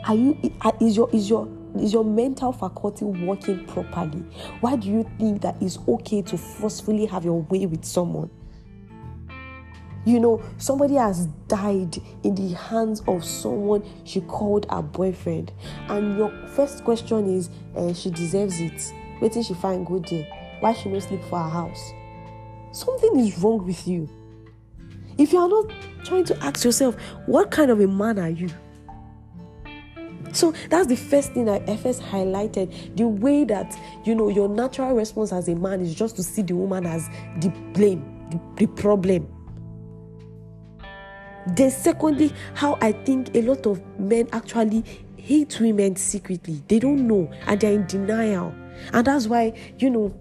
Are 0.09 0.15
you 0.15 0.39
is 0.81 0.97
your 0.97 1.11
is 1.13 1.29
your 1.29 1.47
is 1.79 1.93
your 1.93 2.05
mental 2.05 2.51
faculty 2.51 3.05
working 3.05 3.67
properly? 3.67 4.25
Why 4.61 4.77
do 4.77 4.89
you 4.89 5.09
think 5.19 5.43
that 5.43 5.57
it's 5.61 5.79
okay 5.87 6.23
to 6.23 6.39
forcefully 6.39 7.05
have 7.05 7.27
your 7.27 7.43
way 7.43 7.67
with 7.67 7.85
someone? 7.85 8.31
You 10.07 10.19
know, 10.19 10.43
somebody 10.57 10.95
has 10.95 11.27
died 11.47 11.99
in 12.23 12.35
the 12.35 12.55
hands 12.55 13.03
of 13.07 13.23
someone 13.23 13.85
she 14.05 14.23
called 14.23 14.65
her 14.71 14.81
boyfriend, 14.81 15.53
and 15.89 16.17
your 16.17 16.31
first 16.49 16.85
question 16.85 17.29
is, 17.37 17.51
uh, 17.77 17.93
she 17.93 18.09
deserves 18.09 18.59
it. 18.61 18.95
Wait 19.21 19.33
till 19.33 19.43
she 19.43 19.53
find 19.53 19.87
good 19.87 20.07
day. 20.07 20.27
Why 20.61 20.73
she 20.73 20.89
no 20.89 21.01
sleep 21.01 21.23
for 21.25 21.39
her 21.39 21.51
house? 21.51 21.93
Something 22.73 23.21
is 23.21 23.37
wrong 23.41 23.67
with 23.67 23.87
you. 23.87 24.09
If 25.19 25.35
you 25.35 25.41
are 25.41 25.49
not 25.49 25.71
trying 26.05 26.25
to 26.25 26.43
ask 26.43 26.65
yourself, 26.65 26.97
what 27.27 27.51
kind 27.51 27.71
of 27.71 27.81
a 27.81 27.87
man 27.87 28.19
are 28.19 28.31
you? 28.31 28.49
So 30.33 30.53
that's 30.71 30.87
the 30.87 30.97
first 30.97 31.33
thing 31.33 31.49
I 31.49 31.77
first 31.77 32.03
highlighted. 32.03 32.97
The 32.97 33.09
way 33.09 33.45
that 33.45 33.77
you 34.05 34.15
know 34.15 34.29
your 34.29 34.49
natural 34.49 34.95
response 34.95 35.33
as 35.33 35.49
a 35.49 35.55
man 35.55 35.81
is 35.81 35.95
just 35.95 36.17
to 36.17 36.23
see 36.23 36.43
the 36.43 36.55
woman 36.55 36.87
as 36.87 37.09
the 37.41 37.49
blame, 37.73 38.29
the, 38.31 38.41
the 38.57 38.67
problem. 38.67 39.29
Then, 41.47 41.71
secondly, 41.71 42.33
how 42.55 42.77
I 42.83 42.93
think 42.93 43.35
a 43.35 43.43
lot 43.43 43.67
of 43.67 43.81
men 43.99 44.29
actually 44.33 44.85
hate 45.17 45.59
women 45.61 45.97
secretly. 45.97 46.63
They 46.69 46.79
don't 46.79 47.07
know 47.07 47.31
and 47.47 47.61
they're 47.61 47.73
in 47.73 47.87
denial. 47.87 48.55
And 48.93 49.07
that's 49.07 49.27
why, 49.27 49.55
you 49.79 49.91
know, 49.91 50.15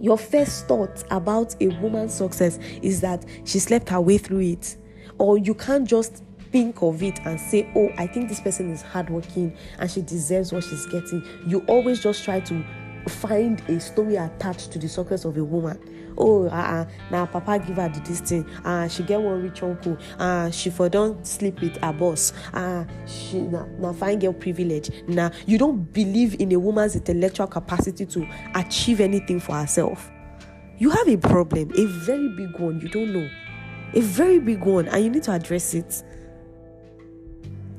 your 0.00 0.16
first 0.16 0.66
thought 0.68 1.04
about 1.10 1.54
a 1.60 1.68
woman's 1.80 2.14
success 2.14 2.58
is 2.82 3.00
that 3.00 3.24
she 3.44 3.58
slept 3.58 3.88
her 3.90 4.00
way 4.00 4.18
through 4.18 4.40
it. 4.40 4.76
Or 5.18 5.36
you 5.38 5.54
can't 5.54 5.86
just 5.86 6.22
think 6.50 6.82
of 6.82 7.02
it 7.02 7.18
and 7.24 7.40
say, 7.40 7.70
Oh, 7.74 7.90
I 7.98 8.06
think 8.06 8.28
this 8.28 8.40
person 8.40 8.70
is 8.70 8.82
hardworking 8.82 9.56
and 9.78 9.90
she 9.90 10.02
deserves 10.02 10.52
what 10.52 10.64
she's 10.64 10.86
getting. 10.86 11.24
You 11.46 11.60
always 11.66 12.00
just 12.02 12.24
try 12.24 12.40
to 12.40 12.64
find 13.08 13.60
a 13.68 13.80
story 13.80 14.16
attached 14.16 14.72
to 14.72 14.78
the 14.78 14.88
success 14.88 15.24
of 15.24 15.36
a 15.36 15.44
woman. 15.44 15.78
Oh, 16.16 16.46
uh, 16.46 16.50
uh 16.50 16.84
now 17.10 17.26
Papa 17.26 17.58
give 17.64 17.76
her 17.76 17.88
the 17.88 18.00
this 18.00 18.20
thing. 18.20 18.44
Uh, 18.64 18.88
she 18.88 19.02
get 19.04 19.20
one 19.20 19.40
rich 19.42 19.62
uncle. 19.62 19.96
Uh, 20.18 20.50
she 20.50 20.70
for 20.70 20.88
don't 20.88 21.26
sleep 21.26 21.60
with 21.60 21.76
her 21.78 21.92
boss. 21.92 22.32
Uh, 22.52 22.84
she 23.06 23.40
now 23.40 23.68
nah, 23.78 23.92
find 23.92 24.20
girl 24.20 24.32
privilege. 24.32 24.90
Now 25.06 25.30
you 25.46 25.58
don't 25.58 25.92
believe 25.92 26.40
in 26.40 26.52
a 26.52 26.58
woman's 26.58 26.96
intellectual 26.96 27.46
capacity 27.46 28.04
to 28.06 28.28
achieve 28.54 29.00
anything 29.00 29.40
for 29.40 29.52
herself. 29.52 30.10
You 30.78 30.90
have 30.90 31.08
a 31.08 31.16
problem, 31.16 31.72
a 31.76 31.84
very 31.86 32.28
big 32.30 32.58
one. 32.58 32.80
You 32.80 32.88
don't 32.88 33.12
know, 33.12 33.28
a 33.94 34.00
very 34.00 34.38
big 34.38 34.64
one, 34.64 34.88
and 34.88 35.04
you 35.04 35.10
need 35.10 35.22
to 35.24 35.32
address 35.32 35.74
it. 35.74 36.02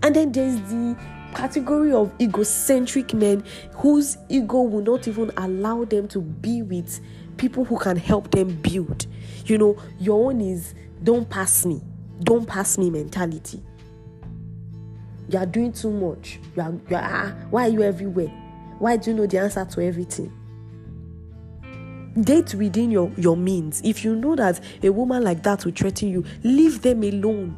And 0.01 0.15
then 0.15 0.31
there's 0.31 0.59
the 0.61 0.97
category 1.35 1.91
of 1.91 2.11
egocentric 2.19 3.13
men 3.13 3.43
whose 3.73 4.17
ego 4.29 4.61
will 4.61 4.81
not 4.81 5.07
even 5.07 5.31
allow 5.37 5.83
them 5.85 6.07
to 6.09 6.21
be 6.21 6.61
with 6.61 6.99
people 7.37 7.63
who 7.65 7.77
can 7.77 7.97
help 7.97 8.31
them 8.31 8.49
build. 8.61 9.05
You 9.45 9.57
know, 9.57 9.77
your 9.99 10.27
own 10.27 10.41
is 10.41 10.73
don't 11.03 11.29
pass 11.29 11.65
me, 11.65 11.81
don't 12.21 12.45
pass 12.45 12.77
me 12.77 12.89
mentality. 12.89 13.61
You 15.29 15.39
are 15.39 15.45
doing 15.45 15.71
too 15.71 15.91
much. 15.91 16.39
You 16.55 16.61
are, 16.63 16.73
you 16.89 16.95
are 16.95 17.03
ah, 17.03 17.35
why 17.49 17.67
are 17.67 17.69
you 17.69 17.83
everywhere? 17.83 18.29
Why 18.79 18.97
do 18.97 19.11
you 19.11 19.17
know 19.17 19.27
the 19.27 19.39
answer 19.39 19.63
to 19.63 19.85
everything? 19.85 20.33
Date 22.19 22.55
within 22.55 22.89
your, 22.89 23.11
your 23.17 23.37
means. 23.37 23.81
If 23.83 24.03
you 24.03 24.15
know 24.15 24.35
that 24.35 24.59
a 24.83 24.89
woman 24.89 25.23
like 25.23 25.43
that 25.43 25.65
will 25.65 25.71
threaten 25.71 26.09
you, 26.09 26.25
leave 26.43 26.81
them 26.81 27.03
alone. 27.03 27.57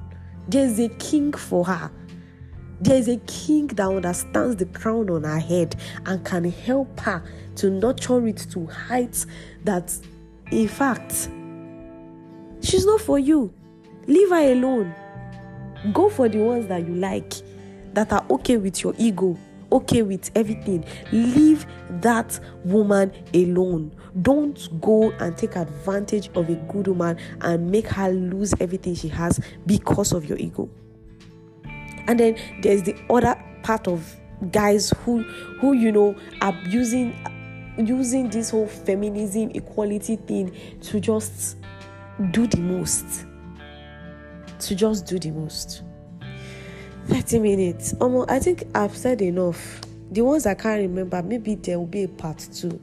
There's 0.49 0.79
a 0.79 0.89
king 0.89 1.31
for 1.31 1.63
her 1.65 1.89
there 2.81 2.97
is 2.97 3.07
a 3.07 3.17
king 3.27 3.67
that 3.67 3.87
understands 3.87 4.55
the 4.55 4.65
crown 4.65 5.09
on 5.09 5.23
her 5.23 5.39
head 5.39 5.75
and 6.05 6.25
can 6.25 6.43
help 6.45 6.99
her 6.99 7.23
to 7.55 7.69
nurture 7.69 8.25
it 8.27 8.47
to 8.51 8.65
heights 8.65 9.27
that, 9.63 9.95
in 10.51 10.67
fact, 10.67 11.29
she's 12.61 12.85
not 12.85 12.99
for 13.01 13.19
you. 13.19 13.53
Leave 14.07 14.29
her 14.29 14.51
alone. 14.51 14.93
Go 15.93 16.09
for 16.09 16.27
the 16.27 16.39
ones 16.39 16.67
that 16.67 16.87
you 16.87 16.95
like, 16.95 17.33
that 17.93 18.11
are 18.11 18.25
okay 18.31 18.57
with 18.57 18.83
your 18.83 18.95
ego, 18.97 19.37
okay 19.71 20.01
with 20.01 20.31
everything, 20.35 20.83
leave 21.11 21.65
that 22.01 22.39
woman 22.65 23.11
alone. 23.33 23.95
Don't 24.21 24.81
go 24.81 25.11
and 25.19 25.37
take 25.37 25.55
advantage 25.55 26.29
of 26.35 26.49
a 26.49 26.55
good 26.55 26.87
woman 26.87 27.17
and 27.41 27.71
make 27.71 27.87
her 27.87 28.09
lose 28.09 28.53
everything 28.59 28.95
she 28.95 29.07
has 29.07 29.39
because 29.65 30.13
of 30.13 30.25
your 30.25 30.37
ego. 30.37 30.69
And 32.07 32.19
then 32.19 32.37
there's 32.61 32.83
the 32.83 32.95
other 33.09 33.41
part 33.63 33.87
of 33.87 34.15
guys 34.51 34.91
who 35.03 35.21
who 35.59 35.73
you 35.73 35.91
know 35.91 36.15
abusing 36.41 37.13
using 37.77 38.29
this 38.29 38.49
whole 38.49 38.67
feminism 38.67 39.51
equality 39.53 40.15
thing 40.15 40.55
to 40.81 40.99
just 40.99 41.57
do 42.31 42.47
the 42.47 42.57
most. 42.57 43.25
To 44.59 44.75
just 44.75 45.05
do 45.05 45.17
the 45.19 45.31
most. 45.31 45.83
30 47.07 47.39
minutes. 47.39 47.95
Um, 47.99 48.25
i 48.29 48.39
think 48.39 48.63
i've 48.75 48.95
said 48.95 49.21
enough. 49.21 49.81
The 50.11 50.21
ones 50.21 50.45
i 50.45 50.53
can't 50.53 50.81
remember 50.81 51.21
maybe 51.23 51.55
there 51.55 51.79
will 51.79 51.87
be 51.87 52.03
a 52.03 52.07
part 52.07 52.37
two. 52.53 52.79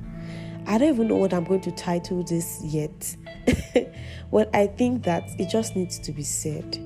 I 0.67 0.77
don't 0.77 0.89
even 0.95 1.09
know 1.09 1.17
what 1.17 1.33
i'm 1.33 1.45
going 1.45 1.61
to 1.63 1.71
title 1.73 2.23
this 2.23 2.61
yet. 2.65 3.17
Well 4.31 4.47
i 4.53 4.67
think 4.67 5.05
that 5.05 5.25
it 5.39 5.49
just 5.49 5.77
needs 5.77 5.99
to 6.01 6.13
be 6.13 6.23
said. 6.23 6.79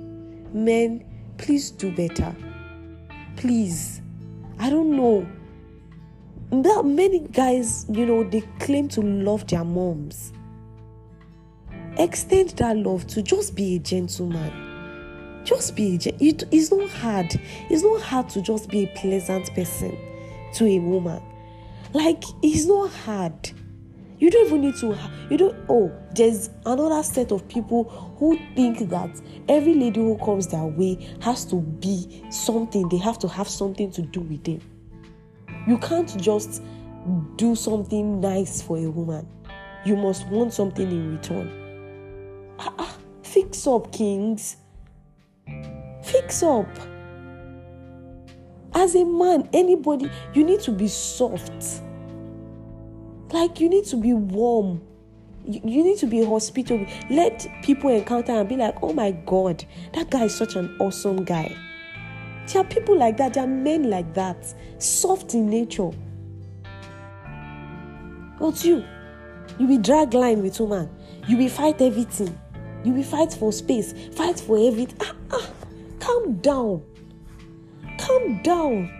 Men 0.55 1.05
please 1.43 1.73
do 1.73 1.91
better. 1.91 2.35
Please. 3.37 4.01
I 4.59 4.71
don't 4.71 4.97
know. 4.97 5.27
There 6.51 6.77
are 6.77 6.85
many 6.85 7.19
guys 7.19 7.85
you 7.91 8.07
know 8.07 8.23
they 8.23 8.43
claim 8.61 8.89
to 8.91 9.01
love 9.03 9.47
their 9.49 9.65
moms. 9.65 10.33
Extend 11.99 12.51
that 12.51 12.77
love 12.77 13.07
to 13.09 13.23
just 13.23 13.57
be 13.57 13.77
a 13.77 13.79
gentleman. 13.81 15.43
Just 15.45 15.75
be 15.75 15.97
a 15.97 16.25
it, 16.25 16.45
it's 16.53 16.71
not 16.71 16.89
hard. 16.91 17.35
It's 17.69 17.83
not 17.83 18.01
hard 18.03 18.29
to 18.31 18.41
just 18.41 18.69
be 18.69 18.85
a 18.85 18.87
pleasant 18.97 19.53
person 19.55 19.99
to 20.55 20.65
a 20.67 20.79
woman. 20.79 21.21
Like 21.93 22.23
it's 22.43 22.67
not 22.67 22.93
hard 22.93 23.51
you 24.23 24.31
don't 24.31 24.47
even 24.47 24.61
need 24.61 24.77
to 24.77 24.97
you 25.31 25.37
don't 25.37 25.57
oh 25.69 25.91
there's 26.15 26.51
another 26.65 27.03
set 27.03 27.33
of 27.33 27.47
people 27.49 27.83
who 28.19 28.39
think 28.55 28.89
that 28.89 29.11
every 29.49 29.75
lady 29.75 29.99
who 29.99 30.17
comes 30.19 30.47
their 30.47 30.65
way 30.65 30.97
has 31.21 31.45
to 31.45 31.57
be 31.57 32.25
something 32.31 32.89
they 32.89 32.99
have 32.99 33.19
to 33.19 33.27
have 33.27 33.49
something 33.49 33.91
to 33.91 34.03
do 34.03 34.21
with 34.21 34.45
them. 34.45 34.61
You 35.67 35.77
can't 35.79 36.17
just 36.23 36.63
do 37.35 37.57
something 37.57 38.21
nice 38.21 38.63
for 38.63 38.79
a 38.79 38.89
woman. 38.89 39.27
You 39.85 39.97
must 39.97 40.29
want 40.29 40.53
something 40.53 40.89
in 40.89 41.17
return. 41.17 42.55
Ah, 42.61 42.75
ah, 42.79 42.97
fix 43.25 43.67
up 43.67 43.91
kings. 43.91 44.57
Fix 46.05 46.45
up. 46.45 46.69
As 48.73 48.95
a 48.95 49.05
man 49.05 49.49
anybody 49.53 50.09
you 50.33 50.45
need 50.45 50.61
to 50.61 50.71
be 50.71 50.87
soft 50.87 51.83
like 53.33 53.61
you 53.61 53.69
need 53.69 53.85
to 53.87 53.97
be 53.97 54.13
warm. 54.13 54.83
You, 55.45 55.61
you 55.65 55.85
need 55.85 55.99
to 55.99 56.07
be 56.07 56.25
hospitable 56.25 56.87
let 57.11 57.47
people 57.63 57.91
encounter 57.91 58.31
and 58.31 58.49
be 58.49 58.57
like 58.57 58.77
oh 58.81 58.93
my 58.93 59.11
god 59.11 59.65
that 59.93 60.09
guy 60.09 60.25
is 60.25 60.35
such 60.37 60.57
an 60.57 60.77
awesome 60.79 61.25
guy. 61.25 61.57
There 62.47 62.61
are 62.61 62.65
people 62.65 62.97
like 62.97 63.17
that. 63.19 63.35
There 63.35 63.45
are 63.45 63.49
men 63.49 63.89
like 63.89 64.15
that. 64.15 64.55
Soft 64.79 65.35
in 65.35 65.49
nature. 65.49 65.91
But 68.39 68.65
you 68.65 68.85
you 69.59 69.67
will 69.67 69.79
drag 69.79 70.15
line 70.15 70.43
with 70.43 70.59
woman. 70.61 70.91
You 71.29 71.37
will 71.37 71.49
fight 71.49 71.81
everything. 71.81 72.37
You 72.85 72.93
will 72.93 73.05
fight 73.05 73.33
for 73.33 73.53
space 73.53 73.93
fight 74.15 74.41
for 74.41 74.59
everything. 74.59 74.99
Ah, 75.01 75.15
ah. 75.33 75.51
calm 76.01 76.37
down. 76.39 76.83
Calm 77.99 78.43
down. 78.43 78.91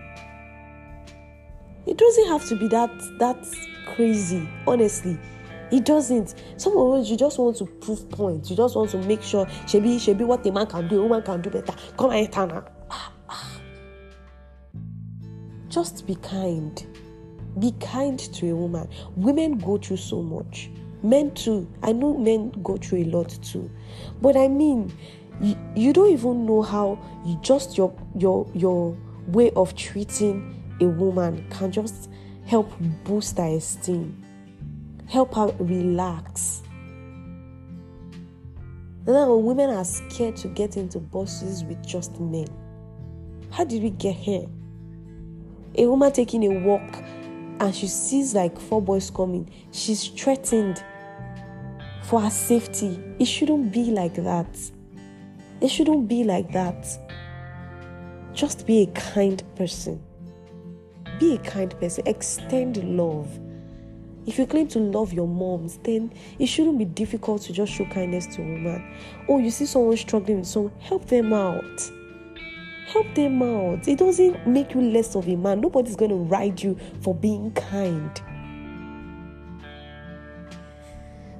It 1.85 1.97
doesn't 1.97 2.27
have 2.27 2.47
to 2.47 2.55
be 2.55 2.67
that 2.69 2.91
that 3.19 3.45
crazy 3.85 4.47
honestly. 4.67 5.17
It 5.71 5.85
doesn't. 5.85 6.35
Some 6.57 6.77
of 6.77 6.99
us 6.99 7.09
you 7.09 7.17
just 7.17 7.39
want 7.39 7.57
to 7.57 7.65
prove 7.65 8.07
points. 8.11 8.49
You 8.49 8.55
just 8.55 8.75
want 8.75 8.91
to 8.91 8.97
make 8.99 9.23
sure 9.23 9.45
shebi 9.65 9.95
shebi 9.95 10.25
what 10.25 10.45
a 10.45 10.51
man 10.51 10.67
can 10.67 10.87
do 10.87 10.99
a 10.99 11.03
woman 11.03 11.23
can 11.23 11.41
do 11.41 11.49
better. 11.49 11.73
Come 11.97 12.11
on 12.11 12.17
Etana. 12.17 12.63
just 15.69 16.05
be 16.05 16.15
kind. 16.15 16.85
Be 17.59 17.71
kind 17.79 18.19
to 18.19 18.51
a 18.51 18.55
woman. 18.55 18.87
Women 19.15 19.57
go 19.57 19.77
through 19.77 19.97
so 19.97 20.21
much. 20.21 20.69
Men 21.01 21.33
too. 21.33 21.67
I 21.81 21.91
know 21.91 22.17
men 22.17 22.51
go 22.63 22.77
through 22.77 22.99
a 22.99 23.05
lot 23.05 23.29
too. 23.41 23.69
But 24.21 24.37
i 24.37 24.47
mean 24.47 24.95
you, 25.41 25.57
you 25.75 25.93
don't 25.93 26.11
even 26.11 26.45
know 26.45 26.61
how 26.61 26.99
you 27.25 27.39
just 27.41 27.77
your 27.77 27.93
your 28.15 28.47
your 28.53 28.95
way 29.27 29.51
of 29.55 29.75
treating 29.75 30.63
a 30.81 30.85
woman 30.85 31.45
can 31.49 31.71
just 31.71 32.09
help 32.45 32.71
boost 33.03 33.37
her 33.37 33.55
esteem. 33.55 34.23
Help 35.07 35.35
her 35.35 35.53
relax. 35.59 36.63
Now 39.05 39.35
women 39.35 39.69
are 39.69 39.83
scared 39.83 40.35
to 40.37 40.47
get 40.47 40.77
into 40.77 40.99
buses 40.99 41.63
with 41.63 41.85
just 41.85 42.19
men. 42.19 42.47
How 43.51 43.63
did 43.65 43.83
we 43.83 43.89
get 43.89 44.15
here? 44.15 44.47
A 45.75 45.87
woman 45.87 46.11
taking 46.11 46.43
a 46.45 46.59
walk 46.59 47.03
and 47.59 47.75
she 47.75 47.87
sees 47.87 48.33
like 48.33 48.59
four 48.59 48.81
boys 48.81 49.09
coming. 49.09 49.49
She's 49.71 50.07
threatened 50.07 50.83
for 52.03 52.21
her 52.21 52.29
safety. 52.29 52.99
It 53.19 53.25
shouldn't 53.25 53.71
be 53.71 53.85
like 53.85 54.15
that. 54.15 54.57
It 55.61 55.69
shouldn't 55.69 56.07
be 56.07 56.23
like 56.23 56.51
that. 56.51 56.85
Just 58.33 58.65
be 58.65 58.83
a 58.83 58.87
kind 58.87 59.43
person. 59.55 60.01
Be 61.23 61.35
a 61.35 61.37
kind 61.37 61.73
person. 61.79 62.05
Extend 62.05 62.83
love. 62.83 63.29
If 64.25 64.37
you 64.37 64.45
claim 64.45 64.67
to 64.67 64.79
love 64.79 65.13
your 65.13 65.25
moms, 65.25 65.77
then 65.77 66.11
it 66.37 66.47
shouldn't 66.47 66.77
be 66.77 66.83
difficult 66.83 67.43
to 67.43 67.53
just 67.53 67.71
show 67.71 67.85
kindness 67.85 68.27
to 68.35 68.41
a 68.41 68.45
woman. 68.45 68.97
Oh, 69.29 69.39
you 69.39 69.49
see 69.49 69.65
someone 69.65 69.95
struggling 69.95 70.39
with 70.39 70.47
someone, 70.47 70.73
help 70.81 71.05
them 71.05 71.31
out. 71.31 71.91
Help 72.87 73.15
them 73.15 73.41
out. 73.41 73.87
It 73.87 73.99
doesn't 73.99 74.45
make 74.45 74.73
you 74.73 74.81
less 74.81 75.15
of 75.15 75.29
a 75.29 75.37
man. 75.37 75.61
Nobody's 75.61 75.95
going 75.95 76.11
to 76.11 76.17
ride 76.17 76.61
you 76.61 76.77
for 77.01 77.15
being 77.15 77.51
kind. 77.53 78.21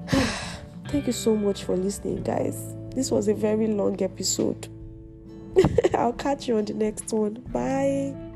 Thank 0.88 1.08
you 1.08 1.14
so 1.14 1.36
much 1.36 1.66
for 1.66 1.76
listening, 1.76 2.24
guys. 2.24 2.74
This 2.92 3.12
was 3.12 3.28
a 3.28 3.34
very 3.34 3.68
long 3.68 4.02
episode. 4.02 4.70
I'll 5.94 6.14
catch 6.14 6.48
you 6.48 6.58
on 6.58 6.64
the 6.64 6.74
next 6.74 7.12
one. 7.12 7.34
Bye. 7.52 8.33